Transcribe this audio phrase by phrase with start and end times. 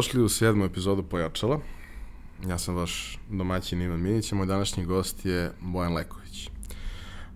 [0.00, 1.60] Dobrodošli u sedmu epizodu Pojačala.
[2.48, 6.50] Ja sam vaš domaćin Ivan Minić, a moj današnji gost je Bojan Leković.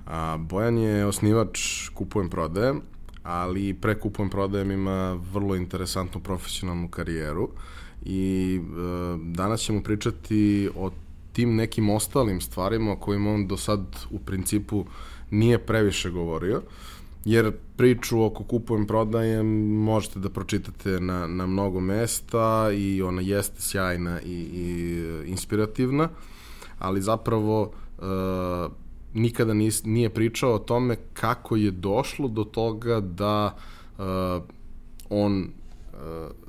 [0.06, 2.74] A, Bojan je osnivač Kupujem prodaje,
[3.22, 7.50] ali pre Kupujem prodajem ima vrlo interesantnu profesionalnu karijeru
[8.04, 8.70] i e,
[9.18, 10.90] danas ćemo pričati o
[11.32, 14.84] tim nekim ostalim stvarima o kojima on do sad u principu
[15.30, 16.56] nije previše govorio.
[16.56, 16.93] Uh,
[17.24, 19.46] jer priču oko kupujem prodajem
[19.76, 26.08] možete da pročitate na, na mnogo mesta i ona jeste sjajna i, i inspirativna,
[26.78, 28.72] ali zapravo uh,
[29.14, 33.56] nikada nis, nije pričao o tome kako je došlo do toga da
[33.98, 34.04] uh,
[35.10, 35.98] on uh,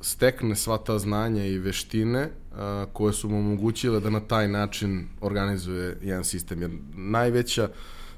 [0.01, 2.57] stekne sva ta znanja i veštine uh,
[2.93, 6.61] koje su mu omogućile da na taj način organizuje jedan sistem.
[6.61, 7.69] Jer najveća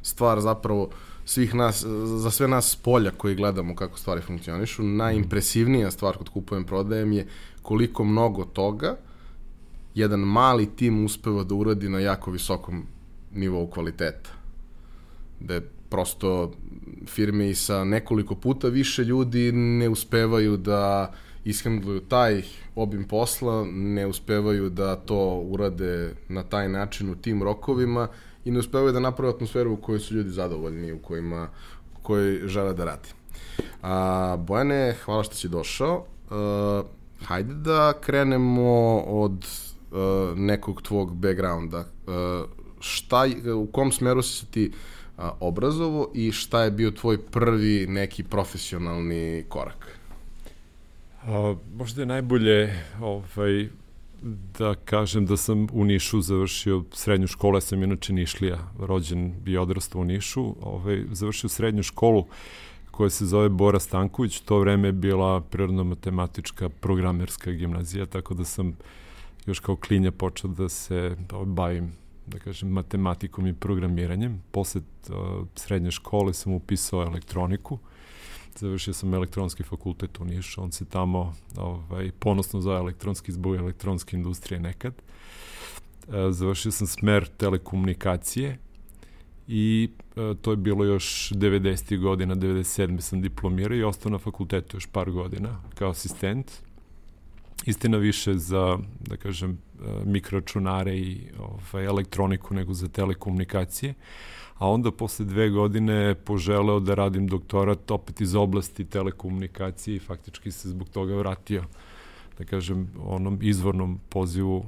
[0.01, 0.89] stvar zapravo
[1.27, 6.63] svih nas, za sve nas polja koji gledamo kako stvari funkcionišu, najimpresivnija stvar kod kupujem
[6.63, 7.27] prodajem je
[7.62, 8.98] koliko mnogo toga
[9.96, 12.84] jedan mali tim uspeva da uradi na jako visokom
[13.34, 14.29] nivou kvaliteta.
[15.40, 16.51] Da prosto
[17.05, 21.13] firme i sa nekoliko puta više ljudi ne uspevaju da
[21.46, 22.44] ishandluju taj
[22.76, 28.07] obim posla, ne uspevaju da to urade na taj način u tim rokovima
[28.48, 31.49] i ne uspevaju da naprave atmosferu u kojoj su ljudi zadovoljni, u kojima
[31.98, 33.09] u kojoj žele da radi.
[33.81, 36.05] A, Bojane, hvala što si došao.
[36.29, 36.84] A,
[37.26, 39.45] hajde da krenemo od
[39.91, 41.85] a, nekog tvog backgrounda.
[42.07, 42.45] A,
[42.79, 44.71] šta, u kom smeru si ti
[45.17, 49.98] a, obrazovo i šta je bio tvoj prvi neki profesionalni korak?
[51.23, 53.70] A, možda je najbolje ovaj,
[54.60, 59.57] da kažem da sam u Nišu završio srednju školu, ja sam inače Nišlija, rođen i
[59.57, 62.26] odrastao u Nišu, ovaj, završio srednju školu
[62.91, 68.78] koja se zove Bora Stanković, to vreme je bila prirodno-matematička programerska gimnazija, tako da sam
[69.45, 71.91] još kao klinja počeo da se bavim
[72.28, 74.44] da kažem, matematikom i programiranjem.
[74.51, 75.16] Posle uh,
[75.55, 77.79] srednje škole sam upisao elektroniku, uh,
[78.59, 84.18] završio sam elektronski fakultet u Nišu, on se tamo ovaj, ponosno zove elektronski zbog elektronske
[84.18, 84.94] industrije nekad.
[84.94, 88.57] E, završio sam smer telekomunikacije
[89.47, 92.00] i e, to je bilo još 90.
[92.00, 93.01] godina, 97.
[93.01, 96.51] sam diplomirao i ostao na fakultetu još par godina kao asistent.
[97.66, 99.57] Istina više za, da kažem,
[100.05, 103.93] mikroračunare i ovaj, elektroniku nego za telekomunikacije.
[104.57, 110.51] A onda posle dve godine poželeo da radim doktorat opet iz oblasti telekomunikacije i faktički
[110.51, 111.63] se zbog toga vratio
[112.37, 114.66] da kažem onom izvornom pozivu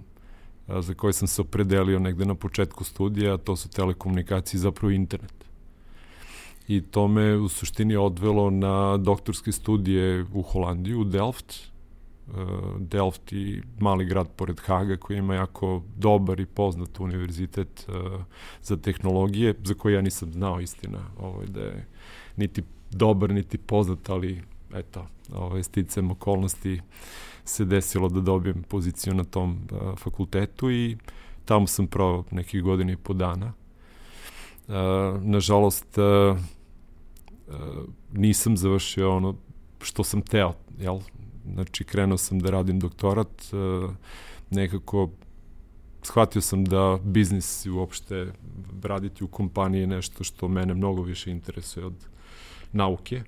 [0.67, 5.33] a, za koji sam se opredelio negde na početku studija, to su telekomunikacije zapravo internet.
[6.67, 11.69] I to me u suštini odvelo na doktorske studije u Holandiju, u Delft,
[12.79, 18.21] Delft i mali grad pored Haga koji ima jako dobar i poznat univerzitet uh,
[18.61, 21.87] za tehnologije, za koji ja nisam znao istina, ovaj, da je
[22.35, 24.41] niti dobar, niti poznat, ali
[24.73, 26.81] eto, ovaj, sticam okolnosti
[27.45, 30.97] se desilo da dobijem poziciju na tom uh, fakultetu i
[31.45, 33.53] tamo sam provao nekih godina i po dana.
[34.67, 34.75] Uh,
[35.21, 36.37] nažalost, uh,
[37.47, 37.55] uh,
[38.13, 39.35] nisam završio ono
[39.81, 40.99] što sam teo, jel?
[41.53, 43.55] Znači, krenuo sam da radim doktorat, e,
[44.49, 45.09] nekako
[46.03, 48.31] shvatio sam da biznis i uopšte
[48.83, 52.07] raditi u kompaniji je nešto što mene mnogo više interesuje od
[52.71, 53.21] nauke.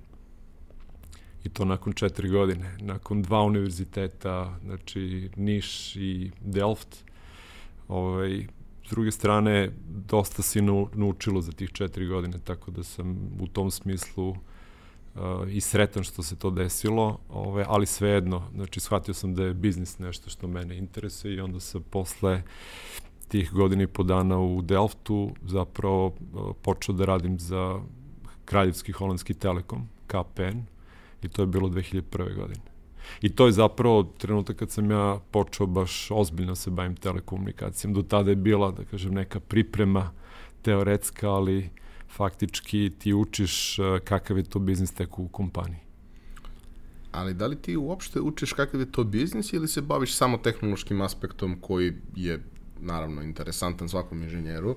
[1.44, 2.76] I to nakon četiri godine.
[2.80, 7.04] Nakon dva univerziteta, znači Niš i Delft,
[7.88, 8.46] ovaj,
[8.86, 9.70] s druge strane,
[10.08, 10.62] dosta si
[10.94, 14.36] naučilo za tih četiri godine, tako da sam u tom smislu uh,
[15.48, 19.98] i sretan što se to desilo, ove, ali svejedno, znači shvatio sam da je biznis
[19.98, 22.42] nešto što mene interesuje i onda sam posle
[23.28, 26.14] tih godina po dana u Delftu zapravo
[26.62, 27.80] počeo da radim za
[28.44, 30.58] Kraljevski holandski telekom, KPN,
[31.22, 32.34] i to je bilo 2001.
[32.36, 32.60] godine.
[33.22, 37.94] I to je zapravo trenutak kad sam ja počeo baš ozbiljno se bavim telekomunikacijom.
[37.94, 40.10] Do tada je bila, da kažem, neka priprema
[40.62, 41.70] teoretska, ali
[42.16, 45.80] faktički ti učiš e, kakav je to biznis tek u kompaniji.
[47.12, 51.00] Ali da li ti uopšte učiš kakav je to biznis ili se baviš samo tehnološkim
[51.00, 52.42] aspektom koji je
[52.80, 54.76] naravno interesantan svakom inženjeru,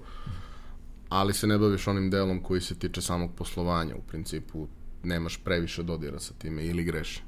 [1.10, 4.68] ali se ne baviš onim delom koji se tiče samog poslovanja, u principu
[5.04, 7.24] nemaš previše dodira sa time ili greš?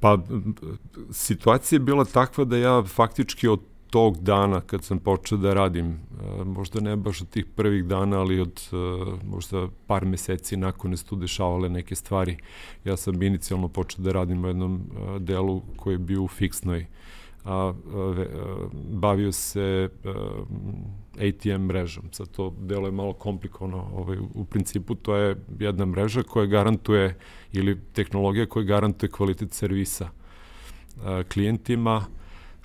[0.00, 0.18] Pa,
[1.10, 3.60] situacija je bila takva da ja faktički od
[3.90, 8.20] tog dana kad sam počeo da radim, e, možda ne baš od tih prvih dana,
[8.20, 8.76] ali od e,
[9.26, 12.36] možda par meseci nakon su tu dešavale neke stvari,
[12.84, 16.86] ja sam inicijalno počeo da radim u jednom e, delu koji je bio u fiksnoj
[17.44, 20.10] a, a, a bavio se a,
[21.14, 22.04] ATM mrežom.
[22.12, 23.90] Sad to delo je malo komplikovano.
[23.94, 27.18] Ovaj, u principu to je jedna mreža koja garantuje
[27.52, 30.08] ili tehnologija koja garantuje kvalitet servisa
[31.04, 32.04] a, klijentima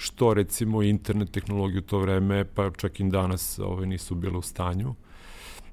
[0.01, 4.41] što recimo internet tehnologiju u to vreme, pa čak i danas ovaj, nisu bile u
[4.41, 4.95] stanju.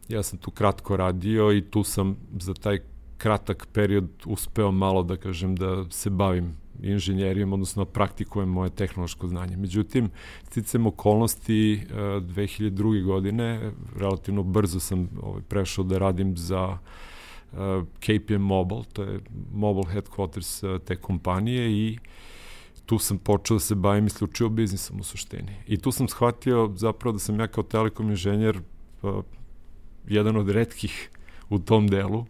[0.09, 2.79] Ja sam tu kratko radio i tu sam za taj
[3.19, 9.57] kratak period uspeo malo da kažem da se bavim inženjerijom, odnosno praktikujem moje tehnološko znanje.
[9.57, 10.11] Međutim,
[10.43, 13.05] sticam okolnosti 2002.
[13.05, 16.79] godine, relativno brzo sam ovaj, prešao da radim za
[18.01, 19.21] KPM Mobile, to je
[19.55, 21.99] mobile headquarters te kompanije i
[22.89, 25.57] tu sam počeo da se bavim isključivo biznisom u suštini.
[25.67, 28.61] I tu sam shvatio zapravo da sam ja kao telekom inženjer
[29.03, 29.25] uh,
[30.07, 31.11] jedan od redkih
[31.51, 32.25] u tom delu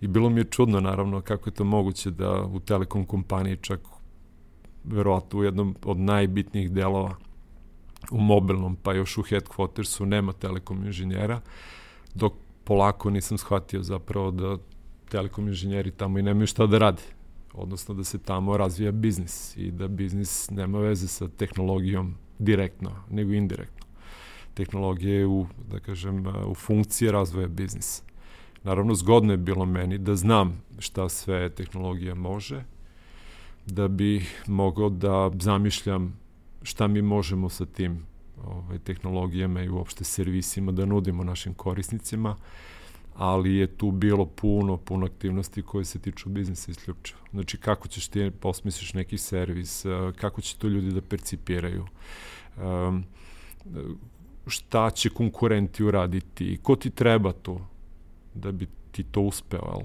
[0.00, 3.80] i bilo mi je čudno naravno kako je to moguće da u telekom kompaniji čak
[4.84, 7.16] verovatno u jednom od najbitnijih delova
[8.10, 11.40] u mobilnom pa još u headquartersu nema telekom inženjera
[12.14, 12.32] dok
[12.64, 14.56] polako nisam shvatio zapravo da
[15.08, 17.02] telekom inženjeri tamo i nemaju šta da rade
[17.52, 23.32] odnosno da se tamo razvija biznis i da biznis nema veze sa tehnologijom direktno, nego
[23.32, 23.86] indirektno.
[24.54, 28.02] Tehnologija je u, da kažem, u funkciji razvoja biznisa.
[28.64, 32.64] Naravno, zgodno je bilo meni da znam šta sve tehnologija može,
[33.66, 36.20] da bi mogao da zamišljam
[36.62, 38.06] šta mi možemo sa tim
[38.44, 42.36] ovaj, tehnologijama i uopšte servisima da nudimo našim korisnicima,
[43.20, 47.20] ali je tu bilo puno, puno aktivnosti koje se tiču biznisa isključivo.
[47.32, 51.86] Znači, kako ćeš ti posmisliš neki servis, eh, kako će to ljudi da percipiraju,
[54.46, 57.66] šta će konkurenti uraditi, ko ti treba to
[58.34, 59.82] da bi ti to uspeo, al?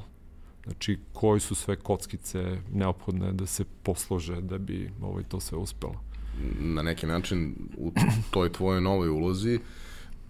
[0.64, 6.02] Znači, koji su sve kockice neophodne da se poslože da bi ovaj, to sve uspelo?
[6.60, 7.92] Na neki način u
[8.32, 9.62] toj tvojoj novoj ulozi uh,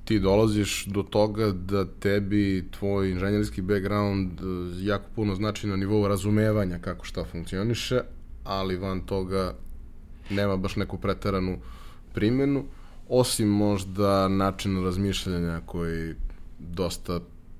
[0.05, 4.43] ti dolaziš do toga da tebi tvoj inženjerski background e,
[4.79, 8.01] jako puno znači na nivou razumevanja kako šta funkcioniše,
[8.43, 9.55] ali van toga
[10.29, 11.57] nema baš neku preteranu
[12.13, 12.65] primjenu,
[13.09, 16.13] osim možda načina razmišljanja koji
[16.59, 17.19] dosta,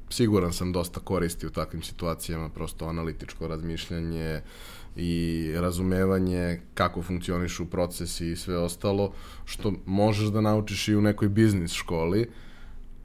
[0.09, 7.65] siguran sam, dosta koristi u takvim situacijama, prosto analitičko razmišljanje, uh, i razumevanje kako funkcionišu
[7.65, 9.11] procesi i sve ostalo,
[9.45, 12.29] što možeš da naučiš i u nekoj biznis školi,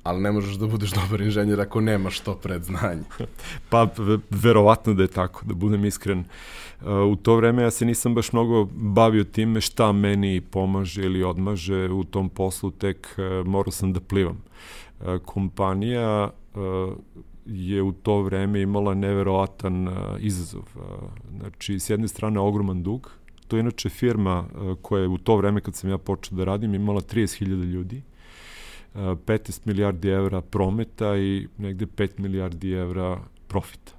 [0.03, 3.03] ali ne možeš da budeš dobar inženjer ako nemaš to predznanje.
[3.71, 3.89] pa,
[4.31, 6.19] verovatno da je tako, da budem iskren.
[6.81, 11.25] Uh, u to vreme ja se nisam baš mnogo bavio time šta meni pomaže ili
[11.25, 14.43] odmaže u tom poslu, tek uh, morao sam da plivam.
[15.01, 16.31] Uh, kompanija
[17.53, 20.63] je u to vreme imala neverovatan uh, izazov.
[20.75, 20.83] Uh,
[21.39, 23.11] znači, s jedne strane ogroman dug,
[23.49, 26.45] to je inače firma uh, koja je u to vreme kad sam ja počeo da
[26.45, 28.03] radim imala 30.000 ljudi,
[28.95, 33.93] uh, 15 milijardi evra prometa i negde 5 milijardi evra profita.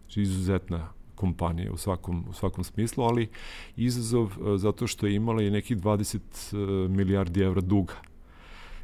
[0.00, 3.28] Znači, izuzetna kompanija u svakom, u svakom smislu, ali
[3.76, 6.18] izazov zato što je imala i nekih 20
[6.52, 7.94] uh, milijardi evra duga,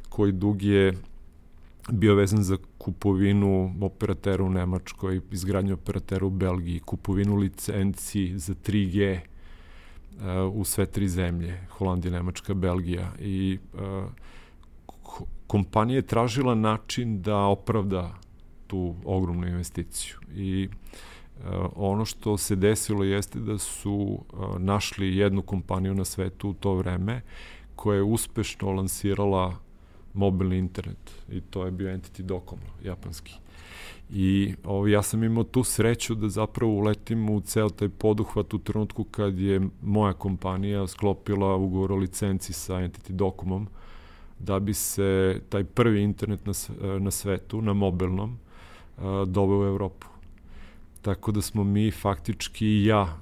[0.09, 0.93] koji dug je
[1.89, 9.19] bio vezan za kupovinu operatera u Nemačkoj, izgradnju operatera u Belgiji, kupovinu licenci za 3G
[9.19, 13.11] uh, u sve tri zemlje, Holandija, Nemačka, Belgija.
[13.19, 13.79] I uh,
[15.47, 18.11] kompanija je tražila način da opravda
[18.67, 20.15] tu ogromnu investiciju.
[20.35, 24.25] I uh, ono što se desilo jeste da su
[24.57, 27.21] našli jednu kompaniju na svetu u to vreme
[27.75, 29.55] koja je uspešno lansirala
[30.13, 33.33] mobilni internet i to je bio Entity Docomo, japanski.
[34.13, 38.59] I ovo, ja sam imao tu sreću da zapravo uletim u ceo taj poduhvat u
[38.59, 43.67] trenutku kad je moja kompanija sklopila ugovor o licenci sa Entity Docomom
[44.39, 46.53] da bi se taj prvi internet na,
[46.99, 48.37] na svetu, na mobilnom,
[49.27, 50.07] doveo u Evropu.
[51.01, 53.17] Tako da smo mi faktički i ja,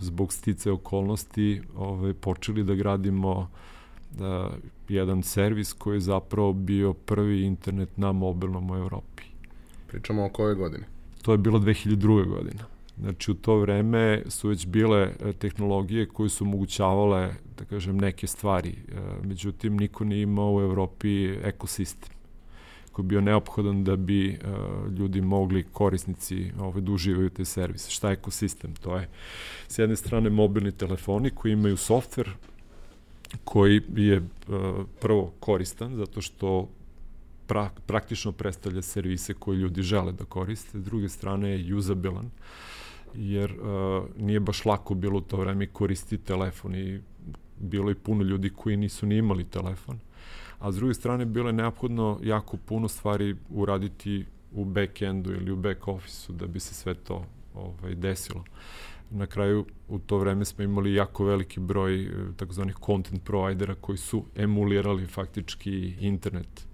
[0.00, 3.48] zbog stice okolnosti, ove, počeli da gradimo
[4.16, 4.50] da,
[4.88, 9.22] jedan servis koji je zapravo bio prvi internet na mobilnom u Evropi.
[9.86, 10.84] Pričamo o koje godine?
[11.22, 12.28] To je bilo 2002.
[12.28, 12.64] godina.
[12.98, 18.26] Znači u to vreme su već bile e, tehnologije koje su omogućavale, da kažem, neke
[18.26, 18.70] stvari.
[18.70, 22.16] E, međutim, niko nije imao u Evropi ekosistem
[22.96, 27.90] koji je bio neophodan da bi uh, ljudi mogli, korisnici, ovaj, da uživaju te servise.
[27.90, 28.74] Šta je ekosistem?
[28.74, 29.08] To je
[29.68, 32.30] s jedne strane mobilni telefoni koji imaju softver
[33.44, 34.22] koji je
[35.00, 36.68] prvo koristan zato što
[37.46, 42.30] pra, praktično predstavlja servise koje ljudi žele da koriste, s druge strane je usabilan,
[43.14, 47.00] jer uh, nije baš lako bilo u to vreme koristiti telefon i
[47.58, 49.98] bilo je puno ljudi koji nisu ni imali telefon.
[50.58, 55.56] A s druge strane bilo je neophodno jako puno stvari uraditi u backendu ili u
[55.56, 58.44] back officeu da bi se sve to ovaj, desilo.
[59.10, 63.98] Na kraju u to vreme smo imali jako veliki broj eh, takozvanih content providera koji
[63.98, 66.66] su emulirali faktički internet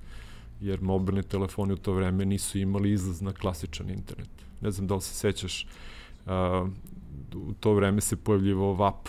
[0.61, 4.31] jer mobilni telefoni u to vreme nisu imali izlaz na klasičan internet.
[4.61, 5.67] Ne znam da li se sećaš,
[6.27, 6.69] uh,
[7.35, 9.09] u to vreme se pojavljivao VAP,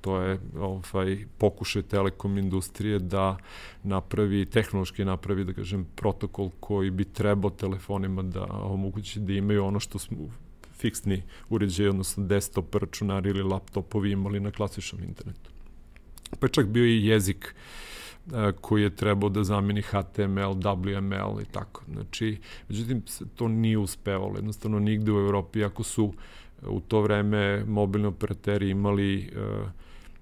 [0.00, 3.36] to je ovaj, pokušaj telekom industrije da
[3.82, 9.80] napravi, tehnološki napravi, da kažem, protokol koji bi trebao telefonima da omogući da imaju ono
[9.80, 10.18] što smo
[10.80, 15.50] fiksni uređaj, odnosno desktop računari ili laptopovi imali na klasičnom internetu.
[16.40, 17.54] Pa čak bio i jezik
[18.60, 21.82] koji je trebao da zameni HTML, WML i tako.
[21.92, 23.02] Znači, međutim,
[23.34, 24.36] to nije uspevalo.
[24.36, 26.12] Jednostavno, nigde u Evropi, ako su
[26.62, 29.68] u to vreme mobilni operateri imali uh,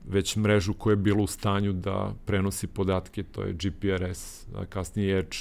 [0.09, 5.19] već mrežu koja je bila u stanju da prenosi podatke, to je GPRS, a kasnije
[5.19, 5.37] Edge,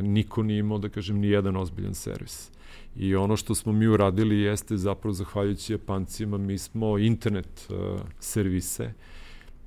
[0.00, 2.50] niko nije imao, da kažem, ni jedan ozbiljan servis.
[2.96, 8.92] I ono što smo mi uradili jeste zapravo zahvaljujući Japancima, mi smo internet uh, servise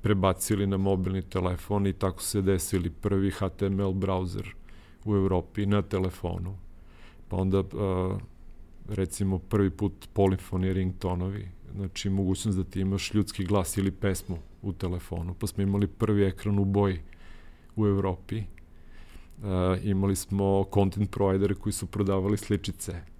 [0.02, 4.46] prebacili na mobilni telefon i tako se desili prvi HTML browser
[5.04, 6.56] u Evropi na telefonu.
[7.28, 8.20] Pa onda uh,
[8.88, 14.72] recimo prvi put polifoni ringtonovi, znači mogućnost da ti imaš ljudski glas ili pesmu u
[14.72, 15.34] telefonu.
[15.34, 17.00] Pa smo imali prvi ekran u boji
[17.76, 18.36] u Evropi.
[18.38, 19.44] Uh,
[19.82, 23.11] imali smo content providere koji su prodavali sličice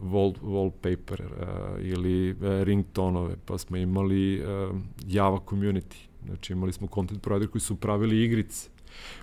[0.00, 6.88] wall, wallpaper uh, ili uh, ringtonove, pa smo imali uh, Java community Znači imali smo
[6.94, 8.68] content provider koji su pravili igrice.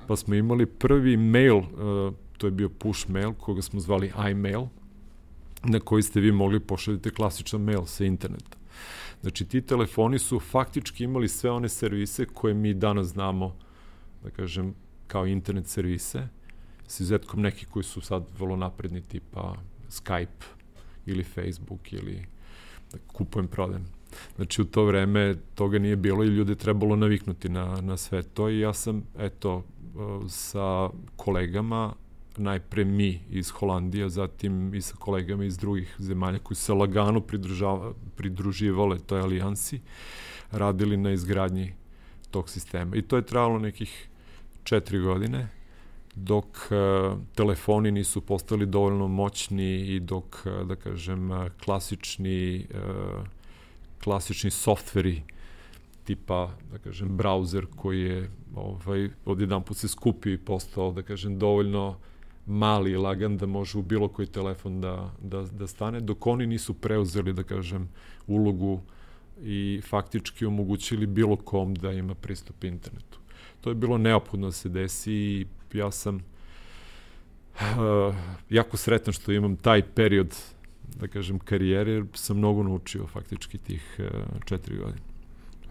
[0.08, 4.66] Pa smo imali prvi mail, uh, to je bio push mail, koga smo zvali iMail,
[5.64, 8.58] na koji ste vi mogli pošaljiti klasičan mail sa interneta.
[9.22, 13.56] Znači ti telefoni su faktički imali sve one servise koje mi danas znamo,
[14.24, 14.74] da kažem,
[15.08, 16.28] kao internet servise,
[16.88, 19.56] s izetkom neki koji su sad vrlo napredni, tipa
[19.90, 20.61] Skype
[21.06, 22.26] ili Facebook ili
[22.92, 23.86] da kupujem, prodajem.
[24.36, 28.50] Znači u to vreme toga nije bilo i ljude trebalo naviknuti na, na sve to
[28.50, 29.64] i ja sam, eto,
[30.28, 31.94] sa kolegama,
[32.38, 37.22] najpre mi iz Holandije, zatim i sa kolegama iz drugih zemalja koji se lagano
[38.16, 39.82] pridruživale toj alijansi,
[40.52, 41.74] radili na izgradnji
[42.32, 42.96] tog sistema.
[42.96, 44.08] I to je trajalo nekih
[44.64, 45.48] četiri godine,
[46.16, 51.30] dok uh, telefoni nisu postali dovoljno moćni i dok, uh, da kažem,
[51.64, 53.26] klasični uh,
[54.04, 55.24] klasični softveri
[56.04, 61.40] tipa, da kažem, browser koji je ovaj, odjedan put se skupio i postao, da kažem,
[61.40, 61.98] dovoljno
[62.46, 66.48] mali i lagan da može u bilo koji telefon da, da, da stane, dok oni
[66.48, 67.90] nisu preuzeli, da kažem,
[68.28, 68.82] ulogu
[69.44, 73.20] i faktički omogućili bilo kom da ima pristup internetu.
[73.62, 76.22] To je bilo neophodno da se desi i ja sam uh,
[78.50, 80.36] jako sretan što imam taj period
[81.00, 84.06] da kažem, karijere, jer sam mnogo naučio faktički tih uh,
[84.46, 85.12] četiri godine.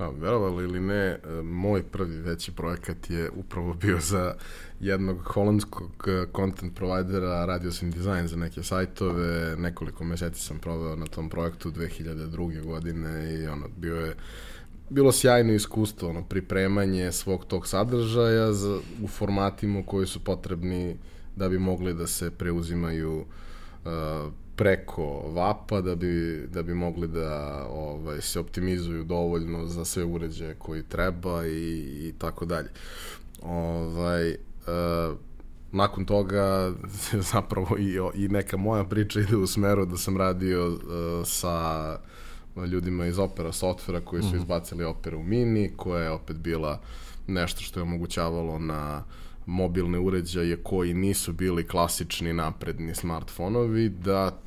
[0.00, 4.34] A, verovali ili ne, e, moj prvi veći projekat je upravo bio za
[4.80, 11.06] jednog holandskog content providera, radio sam dizajn za neke sajtove, nekoliko meseci sam proveo na
[11.06, 12.64] tom projektu 2002.
[12.64, 14.14] godine i ono, bio je
[14.90, 20.96] bilo sjajno iskustvo, ono, pripremanje svog tog sadržaja za, u formatima koji su potrebni
[21.36, 23.24] da bi mogli da se preuzimaju
[23.84, 30.04] uh, preko VAP-a da bi, da bi mogli da ovaj, se optimizuju dovoljno za sve
[30.04, 32.68] uređaje koji treba i, i tako dalje.
[33.42, 35.16] Ovaj, uh,
[35.72, 36.72] nakon toga
[37.32, 40.78] zapravo i, i neka moja priča ide u smeru da sam radio uh,
[41.26, 41.98] sa
[42.56, 44.36] ljudima iz Opera softvera koji su -hmm.
[44.36, 46.80] izbacili Opera u Mini, koja je opet bila
[47.26, 49.04] nešto što je omogućavalo na
[49.46, 54.38] mobilne uređaje koji nisu bili klasični napredni smartfonovi, da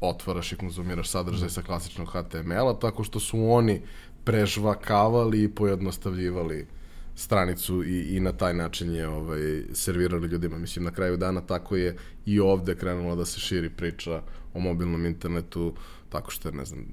[0.00, 3.80] otvaraš i konzumiraš sadržaj sa klasičnog HTML-a, tako što su oni
[4.24, 6.66] prežvakavali i pojednostavljivali
[7.14, 10.58] stranicu i, i na taj način je ovaj, servirali ljudima.
[10.58, 14.22] Mislim, na kraju dana tako je i ovde krenula da se širi priča
[14.54, 15.74] o mobilnom internetu,
[16.08, 16.86] tako što je, ne znam,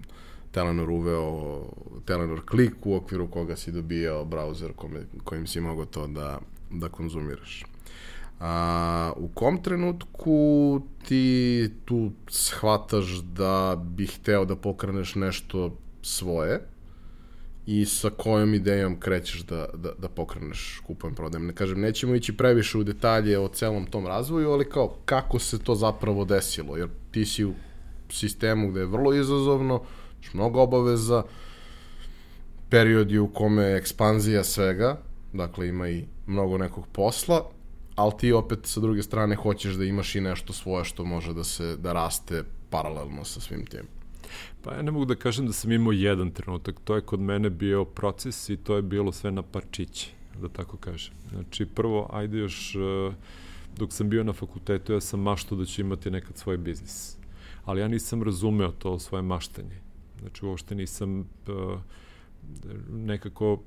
[0.57, 1.63] Telenor uveo
[2.05, 6.39] Telenor Click u okviru koga si dobijao browser kome, kojim si mogao to da,
[6.71, 7.65] da konzumiraš.
[8.39, 16.61] A, u kom trenutku ti tu shvataš da bi hteo da pokreneš nešto svoje
[17.65, 21.47] i sa kojom idejom krećeš da, da, da pokreneš kupujem prodajem.
[21.47, 25.59] Ne kažem, nećemo ići previše u detalje o celom tom razvoju, ali kao kako se
[25.59, 27.53] to zapravo desilo, jer ti si u
[28.09, 29.83] sistemu gde je vrlo izazovno,
[30.33, 31.23] mnogo obaveza,
[32.69, 34.97] period je u kome je ekspanzija svega,
[35.33, 37.49] dakle ima i mnogo nekog posla,
[37.95, 41.43] ali ti opet sa druge strane hoćeš da imaš i nešto svoje što može da
[41.43, 43.87] se da raste paralelno sa svim tim.
[44.63, 47.49] Pa ja ne mogu da kažem da sam imao jedan trenutak, to je kod mene
[47.49, 51.13] bio proces i to je bilo sve na parčići, da tako kažem.
[51.29, 53.13] Znači prvo, ajde još, eh,
[53.77, 57.17] dok sam bio na fakultetu, ja sam maštao da ću imati nekad svoj biznis.
[57.65, 59.81] Ali ja nisam razumeo to svoje maštanje.
[60.19, 61.79] Znači uopšte nisam uh,
[62.89, 63.59] nekako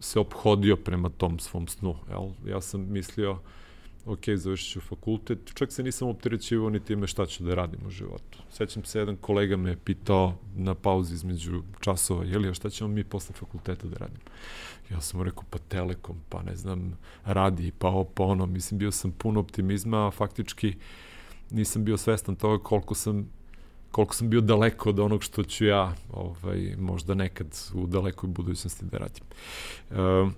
[0.00, 1.96] se obhodio prema tom svom snu.
[2.10, 2.30] Jel?
[2.54, 3.38] Ja sam mislio,
[4.04, 7.90] ok, završit ću fakultet, čak se nisam opterećivao ni time šta ću da radim u
[7.90, 8.38] životu.
[8.50, 12.90] Sećam se, jedan kolega me pitao na pauzi između časova, je li, a šta ćemo
[12.90, 14.24] mi posle fakulteta da radimo?
[14.90, 18.78] Ja sam mu rekao, pa Telekom, pa ne znam, radi, pa ovo, pa ono, mislim,
[18.78, 20.74] bio sam pun optimizma, a faktički
[21.50, 23.35] nisam bio svestan toga koliko sam
[23.90, 28.84] koliko sam bio daleko od onog što ću ja ovaj, možda nekad u dalekoj budućnosti
[28.84, 29.24] da radim.
[29.90, 30.30] E,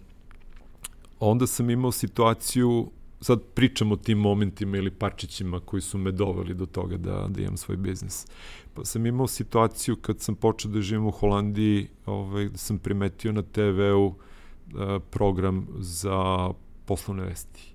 [1.20, 2.90] onda sam imao situaciju,
[3.20, 7.40] sad pričam o tim momentima ili parčićima koji su me doveli do toga da, da
[7.40, 8.26] imam svoj biznis.
[8.74, 13.32] Pa sam imao situaciju kad sam počeo da živim u Holandiji, ovaj, da sam primetio
[13.32, 16.50] na TV-u e, program za
[16.86, 17.67] poslovne vesti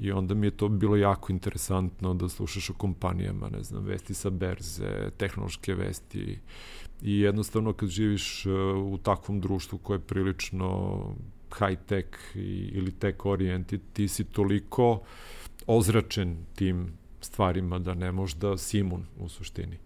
[0.00, 4.14] I onda mi je to bilo jako interesantno da slušaš o kompanijama, ne znam, vesti
[4.14, 6.38] sa berze, tehnološke vesti
[7.02, 8.52] i jednostavno kad živiš uh,
[8.92, 10.98] u takvom društvu koje je prilično
[11.58, 12.08] high tech
[12.72, 15.02] ili tech oriented, ti si toliko
[15.66, 19.78] ozračen tim stvarima da ne možeš da si imun u suštini.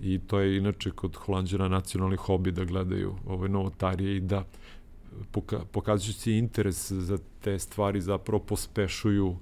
[0.00, 4.44] I to je inače kod Holandjana nacionalni hobi da gledaju ove novotarije i da uh,
[5.30, 9.36] poka pokazujući interes za te stvari zapravo pospešuju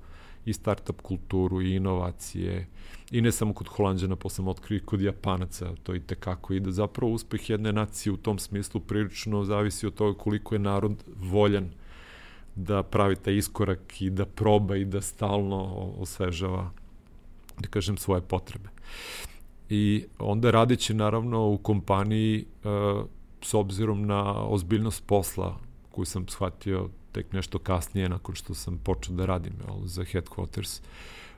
[0.45, 2.67] i startup kulturu i inovacije
[3.11, 6.71] i ne samo kod Holandjana, pa sam otkrio kod Japanaca, to i tekako i da
[6.71, 11.71] zapravo uspeh jedne nacije u tom smislu prilično zavisi od toga koliko je narod voljan
[12.55, 15.63] da pravi taj iskorak i da proba i da stalno
[15.99, 16.71] osvežava
[17.59, 18.69] da kažem svoje potrebe.
[19.69, 23.07] I onda radeći naravno u kompaniji uh,
[23.45, 25.59] s obzirom na ozbiljnost posla
[25.91, 30.81] koju sam shvatio tek nešto kasnije nakon što sam počeo da radim jel, za headquarters,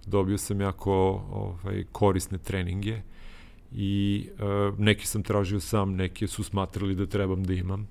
[0.07, 0.93] dobio sam jako
[1.33, 3.01] ovaj, korisne treninge
[3.73, 4.43] i e,
[4.79, 7.89] neki sam tražio sam, neki su smatrali da trebam da imam.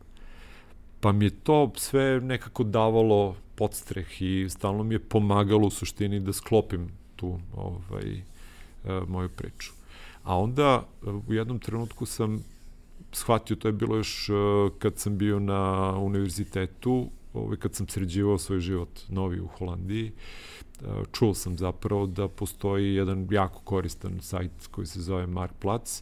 [0.99, 6.19] Pa mi je to sve nekako davalo podstreh i stalno mi je pomagalo u suštini
[6.19, 8.21] da sklopim tu ovaj, e,
[9.07, 9.71] moju priču.
[10.23, 10.87] A onda
[11.27, 12.43] u jednom trenutku sam
[13.15, 14.35] shvatio, to je bilo još uh,
[14.79, 20.11] kad sam bio na univerzitetu, ovaj, kad sam sređivao svoj život novi u Holandiji,
[20.81, 26.01] uh, čuo sam zapravo da postoji jedan jako koristan sajt koji se zove Marktplatz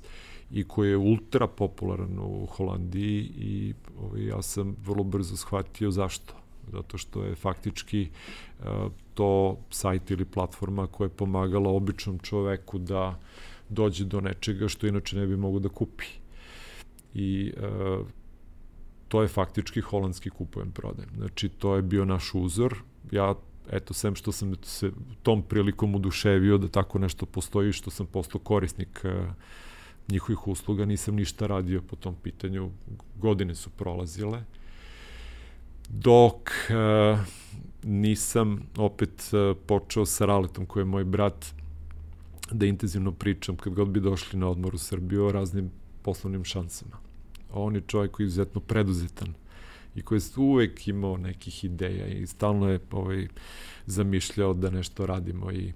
[0.52, 6.34] i koji je ultra popularan u Holandiji i ovaj, ja sam vrlo brzo shvatio zašto.
[6.72, 8.08] Zato što je faktički
[8.60, 8.66] uh,
[9.14, 13.20] to sajt ili platforma koja je pomagala običnom čoveku da
[13.70, 16.23] dođe do nečega što inače ne bi mogo da kupi
[17.14, 18.04] i e,
[19.08, 21.10] to je faktički holandski kupujem prodajem.
[21.18, 22.76] Znači, to je bio naš uzor.
[23.12, 23.36] Ja,
[23.72, 24.92] eto, sem što sam se
[25.24, 29.26] tom prilikom uduševio da tako nešto postoji, što sam postao korisnik e,
[30.08, 32.72] njihovih usluga, nisam ništa radio po tom pitanju.
[33.20, 34.44] Godine su prolazile.
[35.90, 37.18] Dok e,
[37.84, 41.46] nisam opet e, počeo sa Raletom, koji je moj brat,
[42.52, 45.72] da intenzivno pričam kad god bi došli na odmor u Srbiju o raznim
[46.02, 47.03] poslovnim šansama.
[47.54, 49.34] On je čovjek koji je izuzetno preduzetan
[49.96, 53.28] i koji je uvek imao nekih ideja i stalno je ovaj,
[53.86, 55.74] zamišljao da nešto radimo i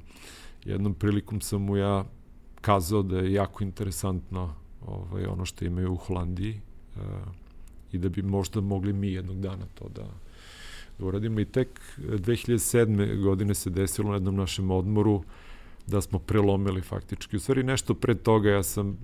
[0.66, 2.06] jednom prilikom sam mu ja
[2.62, 4.54] kazao da je jako interesantno
[4.86, 6.62] ovaj, ono što imaju u Holandiji
[6.96, 7.02] uh,
[7.92, 10.06] i da bi možda mogli mi jednog dana to da,
[11.00, 13.22] da uradimo i tek 2007.
[13.24, 15.24] godine se desilo na jednom našem odmoru
[15.88, 17.36] da smo prelomili faktički.
[17.36, 18.98] U stvari nešto pre toga ja sam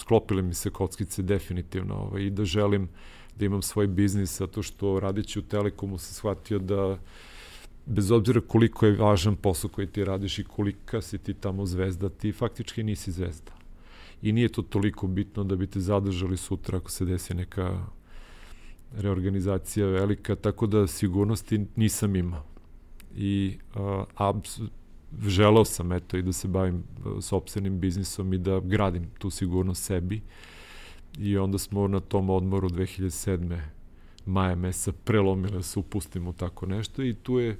[0.00, 2.88] sklopile mi se kockice definitivno ovaj, i da želim
[3.36, 6.98] da imam svoj biznis, zato što radići u Telekomu sam shvatio da
[7.86, 12.08] bez obzira koliko je važan posao koji ti radiš i kolika si ti tamo zvezda,
[12.08, 13.52] ti faktički nisi zvezda.
[14.22, 17.86] I nije to toliko bitno da bi te zadržali sutra ako se desi neka
[18.96, 22.44] reorganizacija velika, tako da sigurnosti nisam imao.
[23.16, 24.04] I a,
[25.26, 29.84] želeo sam eto i da se bavim uh, sopstvenim biznisom i da gradim tu sigurnost
[29.84, 30.22] sebi
[31.18, 33.60] i onda smo na tom odmoru 2007.
[34.26, 37.58] maja meseca prelomili da se upustimo tako nešto i tu je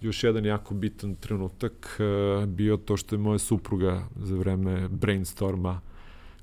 [0.00, 5.80] još jedan jako bitan trenutak uh, bio to što je moja supruga za vreme brainstorma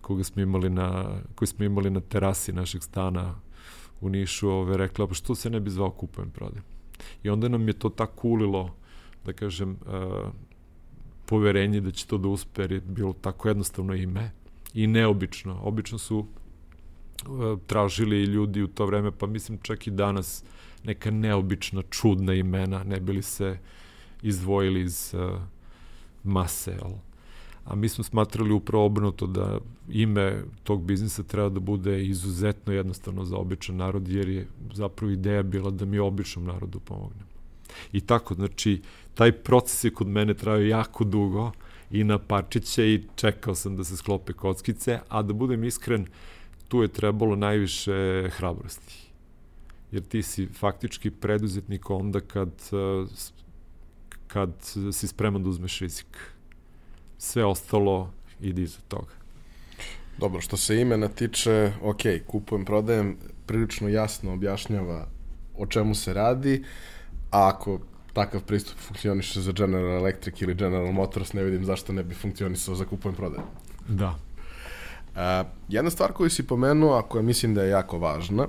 [0.05, 1.05] koga smo imali na,
[1.35, 3.35] koji smo imali na terasi našeg stana
[4.01, 6.63] u Nišu, ove, rekla, pa što se ne bi zvao kupujem prodajem.
[7.23, 8.75] I onda nam je to tako ulilo,
[9.25, 10.29] da kažem, uh,
[11.25, 14.31] poverenje da će to da uspe, jer je bilo tako jednostavno ime
[14.73, 15.59] i neobično.
[15.63, 20.43] Obično su uh, tražili ljudi u to vreme, pa mislim čak i danas,
[20.83, 23.57] neka neobična, čudna imena, ne bili se
[24.21, 25.41] izdvojili iz uh,
[26.23, 26.95] mase, ali
[27.65, 29.59] a mi smo smatrali upravo obrnuto da
[29.89, 35.43] ime tog biznisa treba da bude izuzetno jednostavno za običan narod, jer je zapravo ideja
[35.43, 37.29] bila da mi običnom narodu pomognemo.
[37.93, 38.81] I tako, znači,
[39.15, 41.51] taj proces je kod mene trajao jako dugo
[41.91, 46.07] i na parčiće i čekao sam da se sklope kockice, a da budem iskren,
[46.67, 49.11] tu je trebalo najviše hrabrosti.
[49.91, 52.49] Jer ti si faktički preduzetnik onda kad,
[54.27, 54.49] kad
[54.91, 56.07] si spreman da uzmeš rizik
[57.17, 59.13] sve ostalo ide iza toga.
[60.17, 65.07] Dobro, što se imena tiče, ok, kupujem, prodajem, prilično jasno objašnjava
[65.57, 66.63] o čemu se radi,
[67.31, 67.79] a ako
[68.15, 72.75] takav pristup funkcioniše za General Electric ili General Motors, ne vidim zašto ne bi funkcionisao
[72.75, 73.45] za kupujem, prodajem.
[73.87, 74.15] Da.
[75.15, 78.47] Uh, jedna stvar koju si pomenuo, a koja mislim da je jako važna,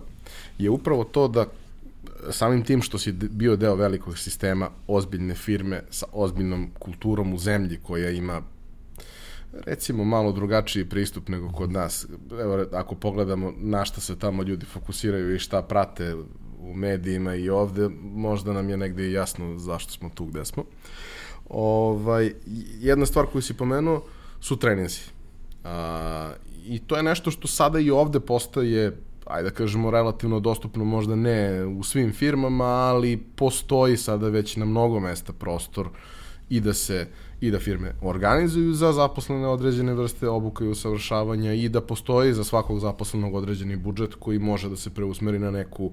[0.58, 1.46] je upravo to da
[2.30, 7.78] samim tim što si bio deo velikog sistema, ozbiljne firme sa ozbiljnom kulturom u zemlji
[7.82, 8.42] koja ima
[9.66, 12.06] recimo malo drugačiji pristup nego kod nas.
[12.40, 16.16] Evo, ako pogledamo na šta se tamo ljudi fokusiraju i šta prate
[16.70, 20.64] u medijima i ovde, možda nam je negde jasno zašto smo tu gde smo.
[21.48, 22.32] Ovaj,
[22.80, 24.02] jedna stvar koju si pomenuo
[24.40, 25.00] su treninzi.
[25.64, 26.32] A,
[26.66, 31.16] I to je nešto što sada i ovde postaje ajde da kažemo, relativno dostupno, možda
[31.16, 35.88] ne u svim firmama, ali postoji sada već na mnogo mesta prostor
[36.48, 41.52] i da se uh, i da firme organizuju za zaposlene određene vrste obuka i usavršavanja
[41.52, 45.90] i da postoji za svakog zaposlenog određeni budžet koji može da se preusmeri na neku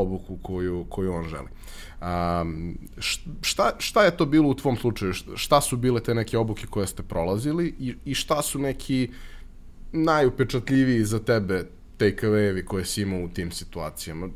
[0.00, 1.48] obuku koju, koju on želi.
[2.00, 2.44] A,
[3.40, 5.12] šta, šta je to bilo u tvom slučaju?
[5.34, 9.10] Šta su bile te neke obuke koje ste prolazili i, i šta su neki
[9.92, 11.64] najupečatljiviji za tebe
[11.98, 14.28] take-awayevi koje si imao u tim situacijama?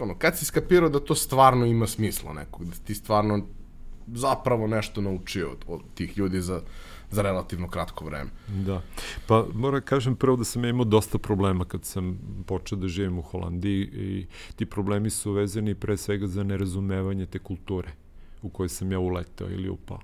[0.00, 3.46] Ono, kad si skapirao da to stvarno ima smisla nekog, da ti stvarno
[4.06, 6.60] zapravo nešto naučio od, od tih ljudi za,
[7.14, 8.30] za relativno kratko vreme.
[8.48, 8.82] Da.
[9.26, 13.18] Pa moram da kažem prvo da sam imao dosta problema kad sam počeo da živim
[13.18, 17.88] u Holandiji i ti problemi su vezani pre svega za nerazumevanje te kulture
[18.42, 20.00] u kojoj sam ja uletao ili upao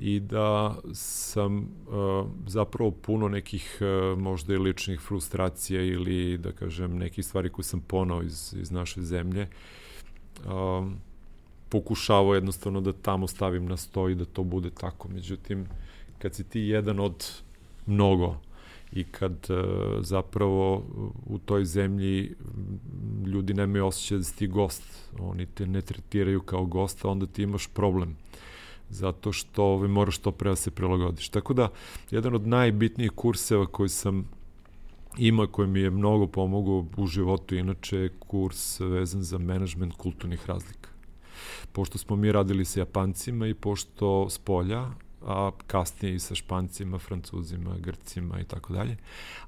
[0.00, 6.98] i da sam uh, zapravo puno nekih uh, možda i ličnih frustracija ili da kažem
[6.98, 9.48] nekih stvari koje sam ponao iz, iz naše zemlje
[10.46, 10.96] um,
[11.68, 15.08] pokušavao jednostavno da tamo stavim na sto i da to bude tako.
[15.08, 15.66] Međutim,
[16.22, 17.26] kad si ti jedan od
[17.86, 18.36] mnogo
[18.92, 19.56] i kad uh,
[20.00, 20.84] zapravo
[21.26, 22.34] u toj zemlji
[23.26, 24.82] ljudi nemaju osjećaj da si ti gost,
[25.18, 28.16] oni te ne tretiraju kao gosta, onda ti imaš problem
[28.90, 31.28] zato što ovaj, moraš to pre da se prilagodiš.
[31.28, 31.68] Tako da,
[32.10, 34.28] jedan od najbitnijih kurseva koji sam
[35.18, 40.46] ima koji mi je mnogo pomogao u životu, inače je kurs vezan za management kulturnih
[40.46, 40.90] razlika
[41.72, 44.86] pošto smo mi radili sa Japancima i pošto s polja,
[45.26, 48.96] a kasnije i sa Špancima, Francuzima, Grcima i tako dalje,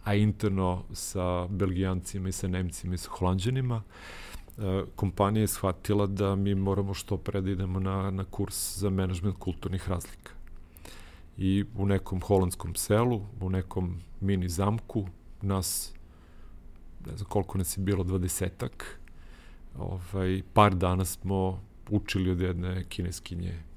[0.05, 3.83] a interno sa Belgijancima i sa Nemcima i sa Holandžanima,
[4.59, 8.91] e, kompanija je shvatila da mi moramo što pre da idemo na, na kurs za
[8.91, 10.33] menadžment kulturnih razlika.
[11.39, 15.07] I u nekom holandskom selu, u nekom mini zamku,
[15.43, 15.95] nas,
[17.07, 19.01] ne znam koliko nas je bilo, dvadesetak,
[19.79, 23.72] ovaj, par dana smo učili od jedne kineskinje